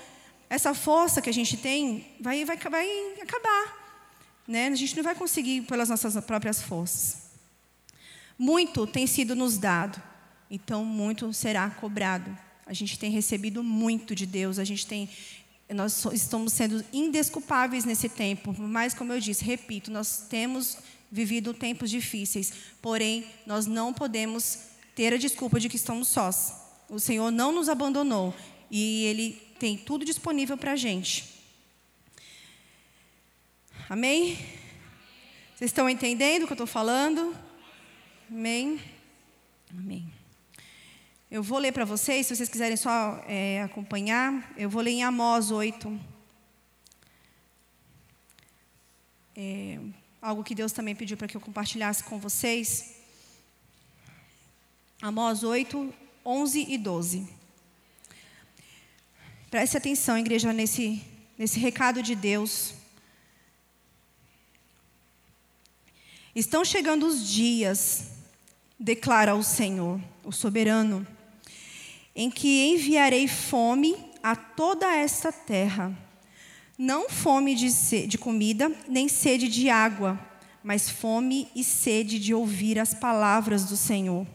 Essa 0.50 0.74
força 0.74 1.22
que 1.22 1.30
a 1.30 1.32
gente 1.32 1.56
tem 1.56 2.06
vai, 2.20 2.44
vai, 2.44 2.56
vai 2.56 3.20
acabar. 3.22 3.85
Né? 4.46 4.68
A 4.68 4.74
gente 4.74 4.96
não 4.96 5.02
vai 5.02 5.14
conseguir 5.14 5.62
pelas 5.62 5.88
nossas 5.88 6.22
próprias 6.24 6.62
forças. 6.62 7.26
Muito 8.38 8.86
tem 8.86 9.06
sido 9.06 9.34
nos 9.34 9.58
dado, 9.58 10.00
então 10.50 10.84
muito 10.84 11.32
será 11.32 11.68
cobrado. 11.70 12.36
A 12.66 12.72
gente 12.72 12.98
tem 12.98 13.10
recebido 13.10 13.62
muito 13.62 14.14
de 14.14 14.26
Deus, 14.26 14.58
a 14.58 14.64
gente 14.64 14.86
tem 14.86 15.08
nós 15.74 16.04
estamos 16.12 16.52
sendo 16.52 16.84
indesculpáveis 16.92 17.84
nesse 17.84 18.08
tempo, 18.08 18.54
mas 18.56 18.94
como 18.94 19.12
eu 19.12 19.18
disse, 19.18 19.44
repito, 19.44 19.90
nós 19.90 20.24
temos 20.30 20.78
vivido 21.10 21.52
tempos 21.52 21.90
difíceis, 21.90 22.52
porém, 22.80 23.26
nós 23.44 23.66
não 23.66 23.92
podemos 23.92 24.60
ter 24.94 25.12
a 25.12 25.16
desculpa 25.16 25.58
de 25.58 25.68
que 25.68 25.76
estamos 25.76 26.08
sós. 26.08 26.54
O 26.88 27.00
Senhor 27.00 27.32
não 27.32 27.50
nos 27.50 27.68
abandonou 27.68 28.32
e 28.70 29.04
Ele 29.04 29.42
tem 29.58 29.76
tudo 29.76 30.04
disponível 30.04 30.56
para 30.56 30.72
a 30.72 30.76
gente. 30.76 31.35
Amém? 33.88 34.34
Vocês 35.54 35.70
estão 35.70 35.88
entendendo 35.88 36.42
o 36.42 36.46
que 36.46 36.52
eu 36.54 36.56
estou 36.56 36.66
falando? 36.66 37.36
Amém? 38.28 38.80
Amém. 39.70 40.12
Eu 41.30 41.40
vou 41.40 41.60
ler 41.60 41.70
para 41.70 41.84
vocês, 41.84 42.26
se 42.26 42.34
vocês 42.34 42.48
quiserem 42.48 42.76
só 42.76 43.22
é, 43.28 43.62
acompanhar, 43.62 44.52
eu 44.56 44.68
vou 44.68 44.82
ler 44.82 44.90
em 44.90 45.04
Amós 45.04 45.52
8. 45.52 46.00
É, 49.36 49.78
algo 50.20 50.42
que 50.42 50.54
Deus 50.54 50.72
também 50.72 50.96
pediu 50.96 51.16
para 51.16 51.28
que 51.28 51.36
eu 51.36 51.40
compartilhasse 51.40 52.02
com 52.02 52.18
vocês. 52.18 52.96
Amós 55.00 55.44
8, 55.44 55.94
11 56.24 56.66
e 56.68 56.76
12. 56.76 57.28
Preste 59.48 59.76
atenção, 59.76 60.18
igreja, 60.18 60.52
nesse, 60.52 61.00
nesse 61.38 61.60
recado 61.60 62.02
de 62.02 62.16
Deus. 62.16 62.74
Estão 66.36 66.64
chegando 66.64 67.04
os 67.04 67.26
dias, 67.26 68.10
declara 68.78 69.34
o 69.34 69.42
Senhor, 69.42 70.00
o 70.22 70.30
soberano, 70.30 71.04
em 72.14 72.30
que 72.30 72.66
enviarei 72.66 73.26
fome 73.26 73.96
a 74.22 74.36
toda 74.36 74.94
esta 74.94 75.32
terra 75.32 75.96
não 76.78 77.08
fome 77.08 77.54
de, 77.54 78.06
de 78.06 78.18
comida, 78.18 78.70
nem 78.86 79.08
sede 79.08 79.48
de 79.48 79.70
água, 79.70 80.18
mas 80.62 80.90
fome 80.90 81.48
e 81.54 81.64
sede 81.64 82.18
de 82.18 82.34
ouvir 82.34 82.78
as 82.78 82.92
palavras 82.92 83.64
do 83.64 83.76
Senhor. 83.76 84.26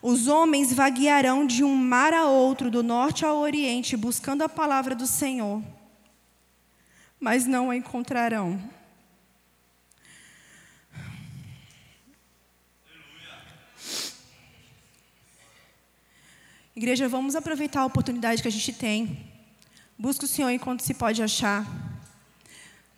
Os 0.00 0.28
homens 0.28 0.72
vaguearão 0.72 1.44
de 1.44 1.64
um 1.64 1.74
mar 1.74 2.14
a 2.14 2.26
outro, 2.26 2.70
do 2.70 2.82
norte 2.82 3.24
ao 3.24 3.38
oriente, 3.38 3.96
buscando 3.96 4.42
a 4.42 4.48
palavra 4.48 4.94
do 4.94 5.06
Senhor, 5.06 5.62
mas 7.18 7.44
não 7.44 7.70
a 7.70 7.76
encontrarão. 7.76 8.79
Igreja, 16.80 17.06
vamos 17.10 17.36
aproveitar 17.36 17.82
a 17.82 17.84
oportunidade 17.84 18.40
que 18.40 18.48
a 18.48 18.50
gente 18.50 18.72
tem 18.72 19.18
Busca 19.98 20.24
o 20.24 20.26
Senhor 20.26 20.48
enquanto 20.48 20.80
se 20.80 20.94
pode 20.94 21.22
achar. 21.22 21.66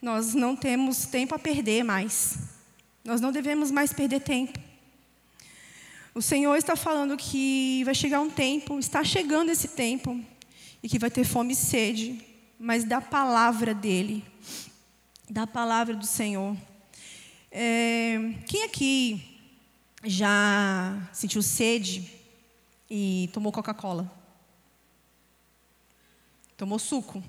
Nós 0.00 0.34
não 0.34 0.54
temos 0.54 1.06
tempo 1.06 1.34
a 1.34 1.38
perder 1.38 1.82
mais. 1.82 2.38
Nós 3.04 3.20
não 3.20 3.32
devemos 3.32 3.72
mais 3.72 3.92
perder 3.92 4.20
tempo. 4.20 4.56
O 6.14 6.22
Senhor 6.22 6.54
está 6.54 6.76
falando 6.76 7.16
que 7.16 7.82
vai 7.82 7.92
chegar 7.92 8.20
um 8.20 8.30
tempo, 8.30 8.78
está 8.78 9.02
chegando 9.02 9.50
esse 9.50 9.66
tempo, 9.66 10.24
e 10.80 10.88
que 10.88 10.96
vai 10.96 11.10
ter 11.10 11.24
fome 11.24 11.54
e 11.54 11.56
sede, 11.56 12.24
mas 12.60 12.84
da 12.84 13.00
palavra 13.00 13.74
dEle, 13.74 14.24
da 15.28 15.44
palavra 15.44 15.96
do 15.96 16.06
Senhor. 16.06 16.56
É, 17.50 18.16
quem 18.46 18.62
aqui 18.62 19.40
já 20.04 21.02
sentiu 21.12 21.42
sede 21.42 22.21
e 22.94 23.30
tomou 23.32 23.50
Coca-Cola? 23.50 24.12
Tomou 26.58 26.78
suco. 26.78 27.24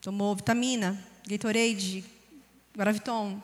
Tomou 0.00 0.34
vitamina, 0.34 1.00
Gatorade, 1.24 2.04
Graviton. 2.74 3.40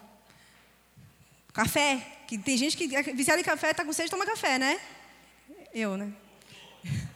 Café. 1.53 2.25
Que 2.27 2.37
tem 2.37 2.57
gente 2.57 2.77
que 2.77 2.93
é 2.97 3.05
viciada 3.05 3.41
em 3.41 3.45
café, 3.45 3.71
está 3.71 3.85
com 3.85 3.93
sede, 3.93 4.11
toma 4.11 4.27
café, 4.27 4.59
né? 4.59 4.81
Eu, 5.73 5.97
né? 5.97 6.13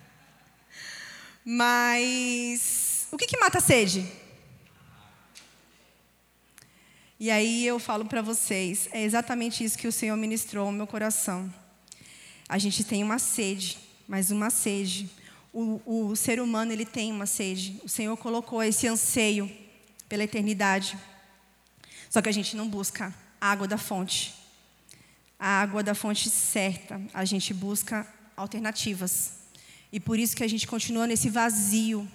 Mas 1.44 3.09
o 3.11 3.16
que, 3.16 3.27
que 3.27 3.40
mata 3.40 3.59
a 3.59 3.61
sede? 3.61 4.07
E 7.18 7.29
aí 7.29 7.66
eu 7.66 7.81
falo 7.81 8.05
para 8.05 8.23
vocês, 8.23 8.88
é 8.92 9.03
exatamente 9.03 9.64
isso 9.64 9.77
que 9.77 9.88
o 9.88 9.92
Senhor 9.92 10.16
ministrou 10.16 10.66
ao 10.66 10.73
meu 10.73 10.87
coração. 10.87 11.53
A 12.49 12.59
gente 12.59 12.83
tem 12.83 13.03
uma 13.03 13.19
sede, 13.19 13.79
mas 14.07 14.31
uma 14.31 14.51
sede 14.51 15.11
o, 15.53 16.11
o 16.11 16.17
ser 16.17 16.41
humano 16.41 16.73
ele 16.73 16.85
tem 16.85 17.11
uma 17.11 17.27
sede. 17.27 17.81
O 17.83 17.89
Senhor 17.89 18.17
colocou 18.17 18.63
esse 18.63 18.87
anseio 18.87 19.51
pela 20.09 20.25
eternidade. 20.25 20.97
Só 22.09 22.23
que 22.23 22.29
a 22.29 22.33
gente 22.33 22.57
não 22.57 22.69
busca 22.69 23.15
a 23.41 23.51
água 23.51 23.67
da 23.67 23.79
fonte. 23.79 24.35
A 25.39 25.61
água 25.61 25.83
da 25.83 25.95
fonte 25.95 26.31
certa. 26.31 27.01
A 27.13 27.25
gente 27.25 27.53
busca 27.53 28.07
alternativas. 28.37 29.33
E 29.93 29.99
por 29.99 30.19
isso 30.19 30.37
que 30.37 30.45
a 30.45 30.49
gente 30.49 30.67
continua 30.67 31.07
nesse 31.07 31.29
vazio, 31.29 32.07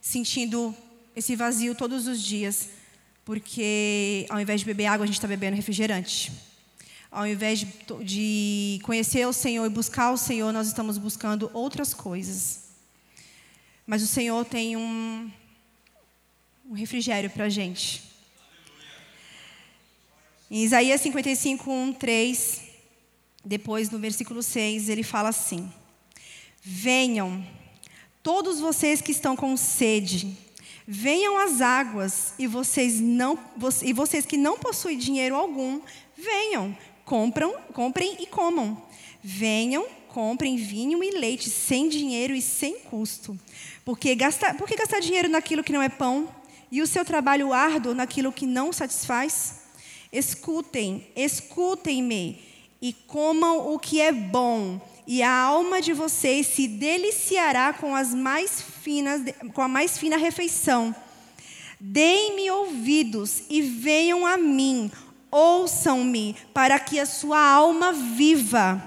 sentindo 0.00 0.74
esse 1.14 1.36
vazio 1.36 1.74
todos 1.74 2.06
os 2.06 2.22
dias, 2.22 2.70
porque 3.24 4.26
ao 4.28 4.40
invés 4.40 4.60
de 4.60 4.66
beber 4.66 4.86
água, 4.86 5.04
a 5.04 5.06
gente 5.06 5.16
está 5.16 5.28
bebendo 5.28 5.56
refrigerante. 5.56 6.32
Ao 7.10 7.26
invés 7.26 7.58
de, 7.58 7.66
de 8.04 8.80
conhecer 8.84 9.26
o 9.26 9.32
Senhor 9.32 9.66
e 9.66 9.68
buscar 9.68 10.12
o 10.12 10.16
Senhor, 10.16 10.52
nós 10.52 10.68
estamos 10.68 10.96
buscando 10.96 11.50
outras 11.52 11.92
coisas. 11.92 12.70
Mas 13.84 14.02
o 14.02 14.06
Senhor 14.06 14.44
tem 14.44 14.76
um, 14.76 15.28
um 16.68 16.74
refrigério 16.74 17.28
para 17.28 17.46
a 17.46 17.48
gente. 17.48 18.02
Em 20.48 20.62
Isaías 20.62 21.00
55, 21.00 21.68
1, 21.68 21.92
3, 21.94 22.60
depois 23.44 23.90
no 23.90 23.98
versículo 23.98 24.42
6, 24.42 24.88
ele 24.88 25.02
fala 25.02 25.30
assim: 25.30 25.72
Venham, 26.62 27.44
todos 28.22 28.60
vocês 28.60 29.00
que 29.00 29.12
estão 29.12 29.34
com 29.34 29.56
sede, 29.56 30.36
venham 30.86 31.38
às 31.38 31.60
águas, 31.60 32.34
e 32.38 32.46
vocês, 32.46 33.00
não, 33.00 33.38
e 33.82 33.92
vocês 33.92 34.26
que 34.26 34.36
não 34.36 34.58
possuem 34.58 34.98
dinheiro 34.98 35.34
algum, 35.34 35.80
venham, 36.16 36.76
compram, 37.04 37.54
comprem 37.72 38.16
e 38.20 38.26
comam. 38.26 38.80
Venham, 39.22 39.86
comprem 40.08 40.56
vinho 40.56 41.02
e 41.02 41.10
leite 41.10 41.50
sem 41.50 41.88
dinheiro 41.88 42.34
e 42.34 42.42
sem 42.42 42.78
custo. 42.80 43.38
Porque 43.84 44.14
gastar, 44.14 44.56
por 44.56 44.68
que 44.68 44.76
gastar 44.76 45.00
dinheiro 45.00 45.28
naquilo 45.28 45.64
que 45.64 45.72
não 45.72 45.82
é 45.82 45.88
pão? 45.88 46.28
E 46.70 46.80
o 46.80 46.86
seu 46.86 47.04
trabalho 47.04 47.52
árduo 47.52 47.94
naquilo 47.94 48.32
que 48.32 48.46
não 48.46 48.72
satisfaz? 48.72 49.60
Escutem, 50.12 51.06
escutem-me 51.16 52.40
e 52.80 52.92
comam 52.92 53.72
o 53.72 53.78
que 53.78 54.00
é 54.00 54.10
bom 54.10 54.80
e 55.12 55.24
a 55.24 55.32
alma 55.32 55.82
de 55.82 55.92
vocês 55.92 56.46
se 56.46 56.68
deliciará 56.68 57.72
com 57.72 57.96
as 57.96 58.14
mais 58.14 58.62
finas, 58.62 59.20
com 59.52 59.60
a 59.60 59.66
mais 59.66 59.98
fina 59.98 60.16
refeição. 60.16 60.94
Deem-me 61.80 62.48
ouvidos 62.48 63.42
e 63.50 63.60
venham 63.60 64.24
a 64.24 64.36
mim, 64.36 64.88
ouçam-me, 65.30 66.34
para 66.52 66.78
que 66.78 66.98
a 66.98 67.06
sua 67.06 67.40
alma 67.40 67.92
viva. 67.92 68.82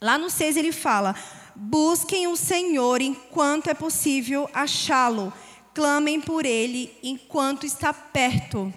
Lá 0.00 0.16
no 0.18 0.30
6 0.30 0.56
ele 0.56 0.72
fala: 0.72 1.14
Busquem 1.54 2.26
o 2.26 2.36
Senhor 2.36 3.00
enquanto 3.00 3.68
é 3.68 3.74
possível 3.74 4.48
achá-lo, 4.52 5.32
clamem 5.74 6.20
por 6.20 6.46
ele 6.46 6.96
enquanto 7.02 7.66
está 7.66 7.92
perto. 7.92 8.72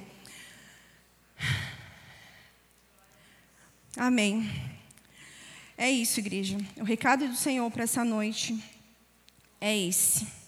Amém. 3.95 4.49
É 5.77 5.89
isso, 5.89 6.19
igreja. 6.19 6.57
O 6.77 6.83
recado 6.83 7.27
do 7.27 7.35
Senhor 7.35 7.69
para 7.71 7.83
essa 7.83 8.03
noite 8.05 8.63
é 9.59 9.77
esse. 9.77 10.40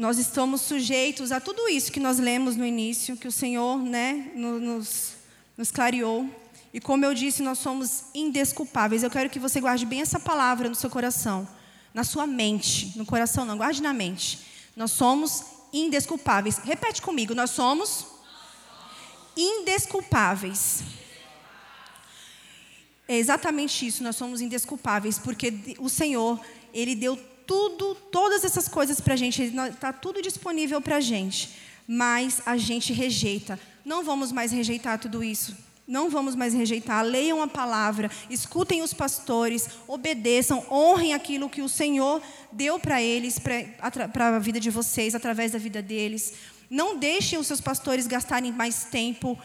Nós 0.00 0.16
estamos 0.16 0.62
sujeitos 0.62 1.30
a 1.30 1.38
tudo 1.38 1.68
isso 1.68 1.92
que 1.92 2.00
nós 2.00 2.18
lemos 2.18 2.56
no 2.56 2.64
início, 2.64 3.18
que 3.18 3.28
o 3.28 3.30
Senhor 3.30 3.76
né, 3.76 4.32
nos, 4.34 5.12
nos 5.58 5.70
clareou. 5.70 6.26
E 6.72 6.80
como 6.80 7.04
eu 7.04 7.12
disse, 7.12 7.42
nós 7.42 7.58
somos 7.58 8.04
indesculpáveis. 8.14 9.02
Eu 9.02 9.10
quero 9.10 9.28
que 9.28 9.38
você 9.38 9.60
guarde 9.60 9.84
bem 9.84 10.00
essa 10.00 10.18
palavra 10.18 10.70
no 10.70 10.74
seu 10.74 10.88
coração, 10.88 11.46
na 11.92 12.02
sua 12.02 12.26
mente. 12.26 12.96
No 12.96 13.04
coração, 13.04 13.44
não, 13.44 13.58
guarde 13.58 13.82
na 13.82 13.92
mente. 13.92 14.38
Nós 14.74 14.90
somos 14.90 15.44
indesculpáveis. 15.70 16.56
Repete 16.56 17.02
comigo: 17.02 17.34
nós 17.34 17.50
somos 17.50 18.06
indesculpáveis. 19.36 20.82
É 23.06 23.18
exatamente 23.18 23.86
isso, 23.86 24.02
nós 24.02 24.16
somos 24.16 24.40
indesculpáveis, 24.40 25.18
porque 25.18 25.76
o 25.78 25.90
Senhor, 25.90 26.40
Ele 26.72 26.94
deu 26.94 27.18
tudo, 27.50 27.96
todas 28.12 28.44
essas 28.44 28.68
coisas 28.68 29.00
para 29.00 29.14
a 29.14 29.16
gente, 29.16 29.42
está 29.42 29.92
tudo 29.92 30.22
disponível 30.22 30.80
para 30.80 30.98
a 30.98 31.00
gente, 31.00 31.50
mas 31.84 32.40
a 32.46 32.56
gente 32.56 32.92
rejeita. 32.92 33.58
Não 33.84 34.04
vamos 34.04 34.30
mais 34.30 34.52
rejeitar 34.52 35.00
tudo 35.00 35.24
isso. 35.24 35.56
Não 35.84 36.08
vamos 36.08 36.36
mais 36.36 36.54
rejeitar. 36.54 37.04
Leiam 37.04 37.42
a 37.42 37.48
palavra, 37.48 38.08
escutem 38.30 38.82
os 38.82 38.94
pastores, 38.94 39.68
obedeçam, 39.88 40.64
honrem 40.70 41.12
aquilo 41.12 41.50
que 41.50 41.60
o 41.60 41.68
Senhor 41.68 42.22
deu 42.52 42.78
para 42.78 43.02
eles, 43.02 43.36
para 43.40 44.36
a 44.36 44.38
vida 44.38 44.60
de 44.60 44.70
vocês, 44.70 45.16
através 45.16 45.50
da 45.50 45.58
vida 45.58 45.82
deles. 45.82 46.34
Não 46.70 46.96
deixem 46.96 47.36
os 47.36 47.48
seus 47.48 47.60
pastores 47.60 48.06
gastarem 48.06 48.52
mais 48.52 48.84
tempo. 48.84 49.36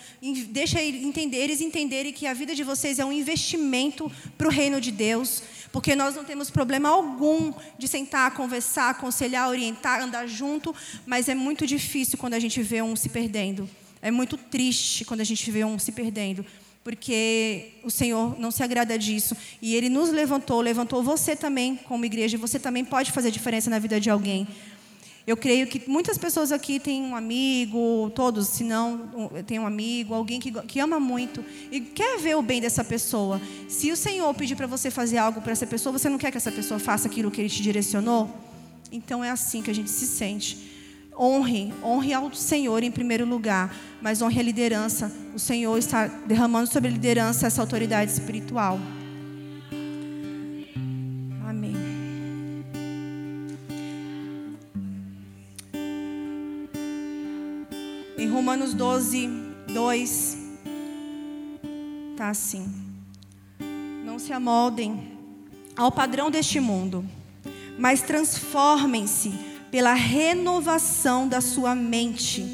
Deixa 0.50 0.80
eles 0.80 1.60
entenderem 1.60 2.14
que 2.14 2.28
a 2.28 2.36
vida 2.36 2.54
de 2.54 2.64
vocês 2.64 3.00
é 3.00 3.06
um 3.06 3.12
investimento 3.12 4.12
para 4.38 4.48
o 4.48 4.52
reino 4.52 4.80
de 4.80 4.92
Deus. 4.92 5.42
Porque 5.76 5.94
nós 5.94 6.16
não 6.16 6.24
temos 6.24 6.50
problema 6.50 6.88
algum 6.88 7.52
de 7.78 7.86
sentar, 7.86 8.32
conversar, 8.32 8.92
aconselhar, 8.92 9.50
orientar, 9.50 10.02
andar 10.02 10.26
junto. 10.26 10.74
Mas 11.06 11.28
é 11.28 11.36
muito 11.36 11.68
difícil 11.68 12.18
quando 12.18 12.34
a 12.34 12.40
gente 12.40 12.64
vê 12.64 12.82
um 12.82 12.96
se 12.96 13.10
perdendo. 13.10 13.70
É 14.02 14.10
muito 14.10 14.38
triste 14.38 15.04
quando 15.04 15.20
a 15.20 15.26
gente 15.26 15.52
vê 15.52 15.66
um 15.66 15.78
se 15.78 15.92
perdendo 15.92 16.46
porque 16.82 17.72
o 17.84 17.90
Senhor 17.90 18.40
não 18.40 18.52
se 18.52 18.62
agrada 18.62 18.98
disso. 18.98 19.36
E 19.60 19.76
Ele 19.76 19.90
nos 19.90 20.12
levantou, 20.12 20.62
levantou 20.62 21.02
você 21.02 21.36
também 21.36 21.76
como 21.76 22.06
igreja, 22.06 22.38
e 22.38 22.40
você 22.40 22.60
também 22.60 22.86
pode 22.86 23.12
fazer 23.12 23.32
diferença 23.32 23.72
na 23.72 23.80
vida 23.80 24.00
de 24.00 24.08
alguém. 24.08 24.48
Eu 25.28 25.36
creio 25.36 25.66
que 25.66 25.90
muitas 25.90 26.20
pessoas 26.20 26.52
aqui 26.52 26.80
têm 26.80 27.02
um 27.02 27.16
amigo, 27.16 28.12
todos, 28.14 28.48
se 28.48 28.64
não, 28.64 29.10
tem 29.48 29.58
um 29.58 29.66
amigo, 29.66 30.14
alguém 30.14 30.40
que, 30.40 30.52
que 30.52 30.80
ama 30.80 31.00
muito 31.00 31.44
e 31.72 31.82
quer 31.82 32.20
ver 32.20 32.38
o 32.38 32.44
bem 32.44 32.62
dessa 32.62 32.84
pessoa. 32.84 33.42
Se 33.68 33.92
o 33.92 33.98
Senhor 33.98 34.32
pedir 34.36 34.56
para 34.56 34.68
você 34.68 34.92
fazer 34.92 35.18
algo 35.18 35.42
para 35.42 35.52
essa 35.52 35.66
pessoa, 35.66 35.98
você 35.98 36.10
não 36.10 36.20
quer 36.20 36.30
que 36.30 36.38
essa 36.38 36.52
pessoa 36.52 36.80
faça 36.80 37.08
aquilo 37.08 37.32
que 37.32 37.42
Ele 37.42 37.50
te 37.50 37.64
direcionou? 37.64 38.30
Então 38.92 39.24
é 39.24 39.32
assim 39.32 39.64
que 39.64 39.72
a 39.72 39.74
gente 39.74 39.90
se 39.90 40.06
sente. 40.06 40.76
Honre, 41.18 41.74
honre 41.84 42.14
ao 42.14 42.32
Senhor 42.32 42.84
em 42.84 42.92
primeiro 42.92 43.26
lugar, 43.26 43.76
mas 44.02 44.22
honre 44.22 44.40
a 44.40 44.44
liderança. 44.44 45.12
O 45.34 45.40
Senhor 45.40 45.76
está 45.76 46.06
derramando 46.06 46.72
sobre 46.72 46.90
a 46.90 46.92
liderança 46.92 47.48
essa 47.48 47.62
autoridade 47.62 48.12
espiritual. 48.12 48.80
Romanos 58.36 58.74
12, 58.74 59.30
2, 59.74 60.38
tá 62.18 62.28
assim. 62.28 62.70
Não 64.04 64.20
se 64.20 64.34
amoldem 64.34 65.18
ao 65.74 65.90
padrão 65.90 66.30
deste 66.30 66.60
mundo, 66.60 67.06
mas 67.80 68.02
transformem-se 68.02 69.34
pela 69.72 69.94
renovação 69.94 71.30
da 71.30 71.40
sua 71.40 71.74
mente, 71.74 72.46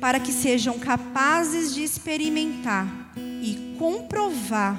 para 0.00 0.18
que 0.18 0.32
sejam 0.32 0.78
capazes 0.78 1.74
de 1.74 1.84
experimentar 1.84 3.12
e 3.42 3.76
comprovar 3.78 4.74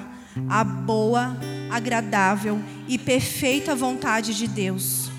a 0.48 0.64
boa, 0.64 1.36
agradável 1.70 2.60
e 2.88 2.98
perfeita 2.98 3.76
vontade 3.76 4.34
de 4.34 4.48
Deus. 4.48 5.11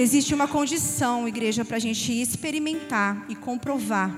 Existe 0.00 0.32
uma 0.32 0.46
condição, 0.46 1.26
igreja, 1.26 1.64
para 1.64 1.76
a 1.76 1.80
gente 1.80 2.12
experimentar 2.12 3.26
e 3.28 3.34
comprovar 3.34 4.08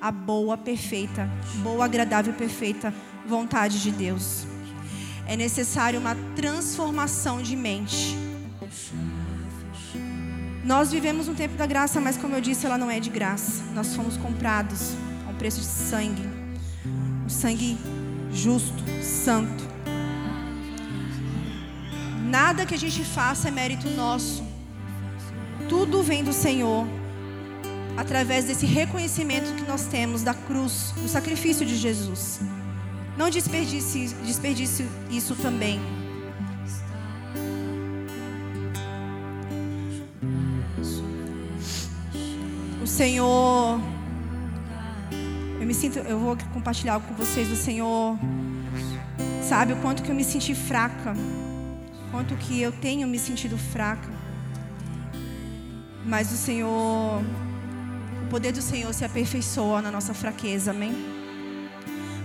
a 0.00 0.10
boa, 0.10 0.56
perfeita, 0.56 1.28
boa, 1.56 1.84
agradável 1.84 2.32
perfeita 2.32 2.94
vontade 3.26 3.82
de 3.82 3.90
Deus. 3.90 4.46
É 5.26 5.36
necessário 5.36 6.00
uma 6.00 6.16
transformação 6.34 7.42
de 7.42 7.54
mente. 7.54 8.16
Nós 10.64 10.90
vivemos 10.90 11.28
um 11.28 11.34
tempo 11.34 11.56
da 11.56 11.66
graça, 11.66 12.00
mas 12.00 12.16
como 12.16 12.34
eu 12.34 12.40
disse, 12.40 12.64
ela 12.64 12.78
não 12.78 12.90
é 12.90 12.98
de 12.98 13.10
graça. 13.10 13.62
Nós 13.74 13.94
fomos 13.94 14.16
comprados 14.16 14.94
a 15.26 15.30
um 15.30 15.34
preço 15.34 15.60
de 15.60 15.66
sangue. 15.66 16.26
Um 17.26 17.28
sangue 17.28 17.76
justo, 18.32 18.82
santo. 19.02 19.62
Nada 22.30 22.64
que 22.64 22.74
a 22.74 22.78
gente 22.78 23.04
faça 23.04 23.48
é 23.48 23.50
mérito 23.50 23.90
nosso. 23.90 24.51
Tudo 25.72 26.02
vem 26.02 26.22
do 26.22 26.34
Senhor, 26.34 26.86
através 27.96 28.44
desse 28.44 28.66
reconhecimento 28.66 29.54
que 29.54 29.62
nós 29.62 29.86
temos 29.86 30.22
da 30.22 30.34
cruz, 30.34 30.92
do 30.94 31.08
sacrifício 31.08 31.64
de 31.64 31.76
Jesus. 31.76 32.40
Não 33.16 33.30
desperdice, 33.30 34.14
desperdice 34.22 34.86
isso 35.10 35.34
também. 35.34 35.80
O 42.82 42.86
Senhor, 42.86 43.80
eu 45.58 45.66
me 45.66 45.72
sinto, 45.72 46.00
eu 46.00 46.18
vou 46.18 46.36
compartilhar 46.52 47.00
com 47.00 47.14
vocês. 47.14 47.50
O 47.50 47.56
Senhor 47.56 48.18
sabe 49.42 49.72
o 49.72 49.76
quanto 49.76 50.02
que 50.02 50.10
eu 50.10 50.14
me 50.14 50.22
senti 50.22 50.54
fraca, 50.54 51.14
quanto 52.10 52.36
que 52.36 52.60
eu 52.60 52.72
tenho 52.72 53.08
me 53.08 53.18
sentido 53.18 53.56
fraca. 53.56 54.21
Mas 56.04 56.32
o 56.32 56.36
Senhor, 56.36 57.22
o 58.24 58.26
poder 58.28 58.52
do 58.52 58.60
Senhor 58.60 58.92
se 58.92 59.04
aperfeiçoa 59.04 59.80
na 59.80 59.90
nossa 59.90 60.12
fraqueza, 60.12 60.72
amém? 60.72 60.92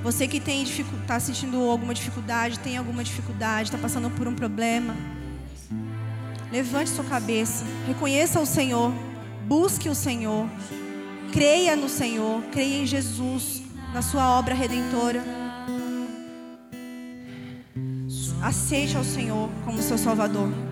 Você 0.03 0.27
que 0.27 0.39
tem 0.39 0.63
está 0.63 1.19
sentindo 1.19 1.57
alguma 1.69 1.93
dificuldade, 1.93 2.59
tem 2.59 2.77
alguma 2.77 3.03
dificuldade, 3.03 3.69
está 3.69 3.77
passando 3.77 4.09
por 4.11 4.27
um 4.27 4.33
problema, 4.33 4.95
levante 6.51 6.89
sua 6.89 7.03
cabeça, 7.03 7.65
reconheça 7.85 8.39
o 8.39 8.45
Senhor, 8.45 8.93
busque 9.47 9.89
o 9.89 9.95
Senhor, 9.95 10.47
creia 11.33 11.75
no 11.75 11.89
Senhor, 11.89 12.41
creia 12.51 12.83
em 12.83 12.85
Jesus, 12.85 13.63
na 13.93 14.01
sua 14.01 14.37
obra 14.37 14.53
redentora. 14.53 15.23
Aceite 18.41 18.95
ao 18.95 19.03
Senhor 19.03 19.49
como 19.65 19.81
seu 19.81 19.97
Salvador. 19.97 20.66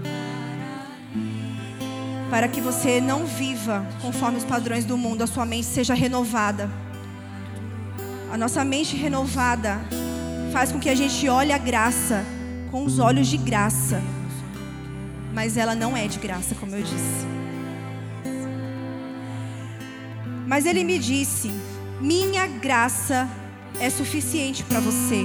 Para 2.36 2.50
que 2.50 2.60
você 2.60 3.00
não 3.00 3.26
viva 3.26 3.88
conforme 4.02 4.38
os 4.38 4.44
padrões 4.44 4.84
do 4.84 4.98
mundo, 4.98 5.22
a 5.22 5.26
sua 5.26 5.46
mente 5.46 5.68
seja 5.68 5.94
renovada. 5.94 6.70
A 8.30 8.38
nossa 8.38 8.62
mente 8.66 8.98
renovada 8.98 9.80
faz 10.52 10.70
com 10.70 10.78
que 10.78 10.90
a 10.90 10.96
gente 10.96 11.30
olhe 11.30 11.54
a 11.54 11.58
graça 11.58 12.26
com 12.72 12.84
os 12.84 13.00
olhos 13.00 13.30
de 13.30 13.38
graça. 13.38 14.02
Mas 15.34 15.56
ela 15.56 15.76
não 15.76 15.96
é 15.96 16.10
de 16.10 16.20
graça, 16.20 16.54
como 16.56 16.76
eu 16.76 16.84
disse. 16.84 17.26
Mas 20.46 20.66
ele 20.66 20.84
me 20.84 21.00
disse: 21.00 21.50
Minha 22.02 22.48
graça 22.48 23.30
é 23.80 23.90
suficiente 23.90 24.62
para 24.62 24.82
você 24.82 25.24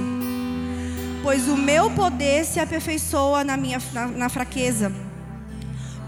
pois 1.23 1.47
o 1.47 1.55
meu 1.55 1.91
poder 1.91 2.43
se 2.45 2.59
aperfeiçoa 2.59 3.43
na 3.43 3.55
minha 3.55 3.79
na, 3.93 4.07
na 4.07 4.29
fraqueza. 4.29 5.10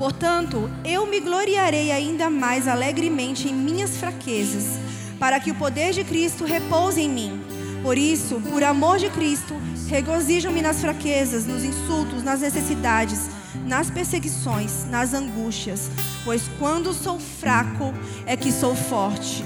Portanto, 0.04 0.70
eu 0.84 1.08
me 1.08 1.22
gloriarei 1.22 1.90
ainda 1.90 2.30
mais 2.30 2.68
alegremente 2.68 3.48
em 3.48 3.54
minhas 3.54 3.96
fraquezas, 3.96 4.78
para 5.18 5.40
que 5.40 5.50
o 5.50 5.56
poder 5.56 5.94
de 5.94 6.04
Cristo 6.04 6.44
repouse 6.44 7.00
em 7.00 7.10
mim. 7.10 7.42
Por 7.82 7.98
isso, 7.98 8.42
por 8.42 8.66
amor 8.66 9.00
de 9.00 9.10
Cristo, 9.10 9.56
regozijo-me 9.88 10.62
nas 10.62 10.82
fraquezas, 10.82 11.46
nos 11.46 11.64
insultos, 11.64 12.22
nas 12.22 12.42
necessidades, 12.42 13.30
nas 13.66 13.90
perseguições, 13.90 14.84
nas 14.90 15.14
angústias, 15.14 15.90
pois 16.26 16.50
quando 16.60 16.94
sou 16.94 17.18
fraco 17.18 17.94
é 18.26 18.36
que 18.36 18.52
sou 18.52 18.76
forte. 18.76 19.42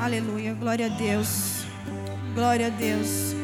Aleluia, 0.00 0.54
glória 0.54 0.86
a 0.86 0.96
Deus. 0.96 1.66
Glória 2.34 2.68
a 2.68 2.70
Deus. 2.70 3.41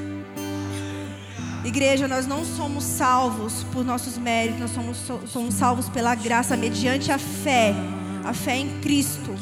Igreja, 1.68 2.08
nós 2.08 2.26
não 2.26 2.46
somos 2.46 2.82
salvos 2.82 3.62
por 3.72 3.84
nossos 3.84 4.16
méritos, 4.16 4.60
nós 4.60 4.70
somos, 4.70 5.30
somos 5.30 5.54
salvos 5.54 5.88
pela 5.90 6.14
graça, 6.14 6.56
mediante 6.56 7.12
a 7.12 7.18
fé, 7.18 7.74
a 8.24 8.32
fé 8.32 8.56
em 8.56 8.80
Cristo. 8.80 9.34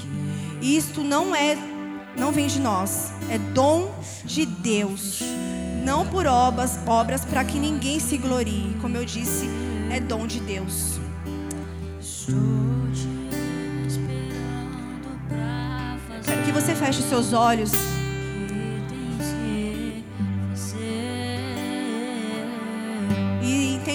E 0.61 0.77
isto 0.77 1.05
não 1.05 1.35
é, 1.35 1.57
não 2.19 2.33
vem 2.33 2.49
de 2.49 2.59
nós, 2.59 3.13
é 3.31 3.39
dom 3.39 3.95
de 4.25 4.45
Deus. 4.45 5.21
Não 5.85 6.05
por 6.05 6.27
obras, 6.27 6.81
obras 6.85 7.25
para 7.25 7.45
que 7.45 7.61
ninguém 7.61 8.01
se 8.01 8.19
glorie. 8.19 8.77
Como 8.81 8.97
eu 8.97 9.05
disse, 9.05 9.49
é 9.93 10.01
dom 10.01 10.27
de 10.27 10.41
Deus. 10.41 10.99
Quero 16.25 16.43
que 16.43 16.51
você 16.51 16.75
feche 16.75 16.99
os 16.99 17.09
seus 17.09 17.33
olhos. 17.33 17.96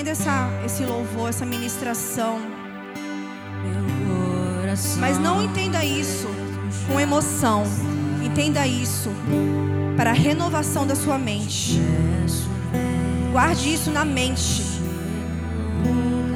Entenda 0.01 0.11
essa, 0.11 0.49
esse 0.65 0.83
louvor, 0.83 1.29
essa 1.29 1.45
ministração. 1.45 2.39
Mas 4.99 5.19
não 5.19 5.43
entenda 5.43 5.85
isso 5.85 6.27
com 6.87 6.99
emoção. 6.99 7.63
Entenda 8.23 8.65
isso 8.65 9.11
para 9.95 10.09
a 10.09 10.13
renovação 10.13 10.87
da 10.87 10.95
sua 10.95 11.19
mente. 11.19 11.79
Guarde 13.31 13.73
isso 13.73 13.91
na 13.91 14.03
mente. 14.03 14.63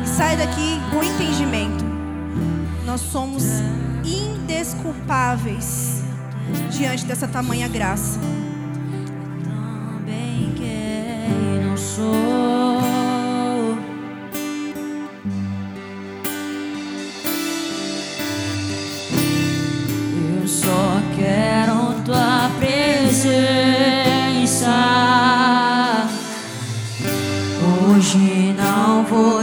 E 0.04 0.08
saia 0.08 0.38
daqui 0.38 0.80
com 0.92 1.04
entendimento. 1.04 1.84
Nós 2.86 3.02
somos 3.02 3.44
indesculpáveis 4.04 6.04
diante 6.70 7.04
dessa 7.06 7.28
tamanha 7.28 7.68
graça. 7.68 8.20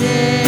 minha 0.00 0.39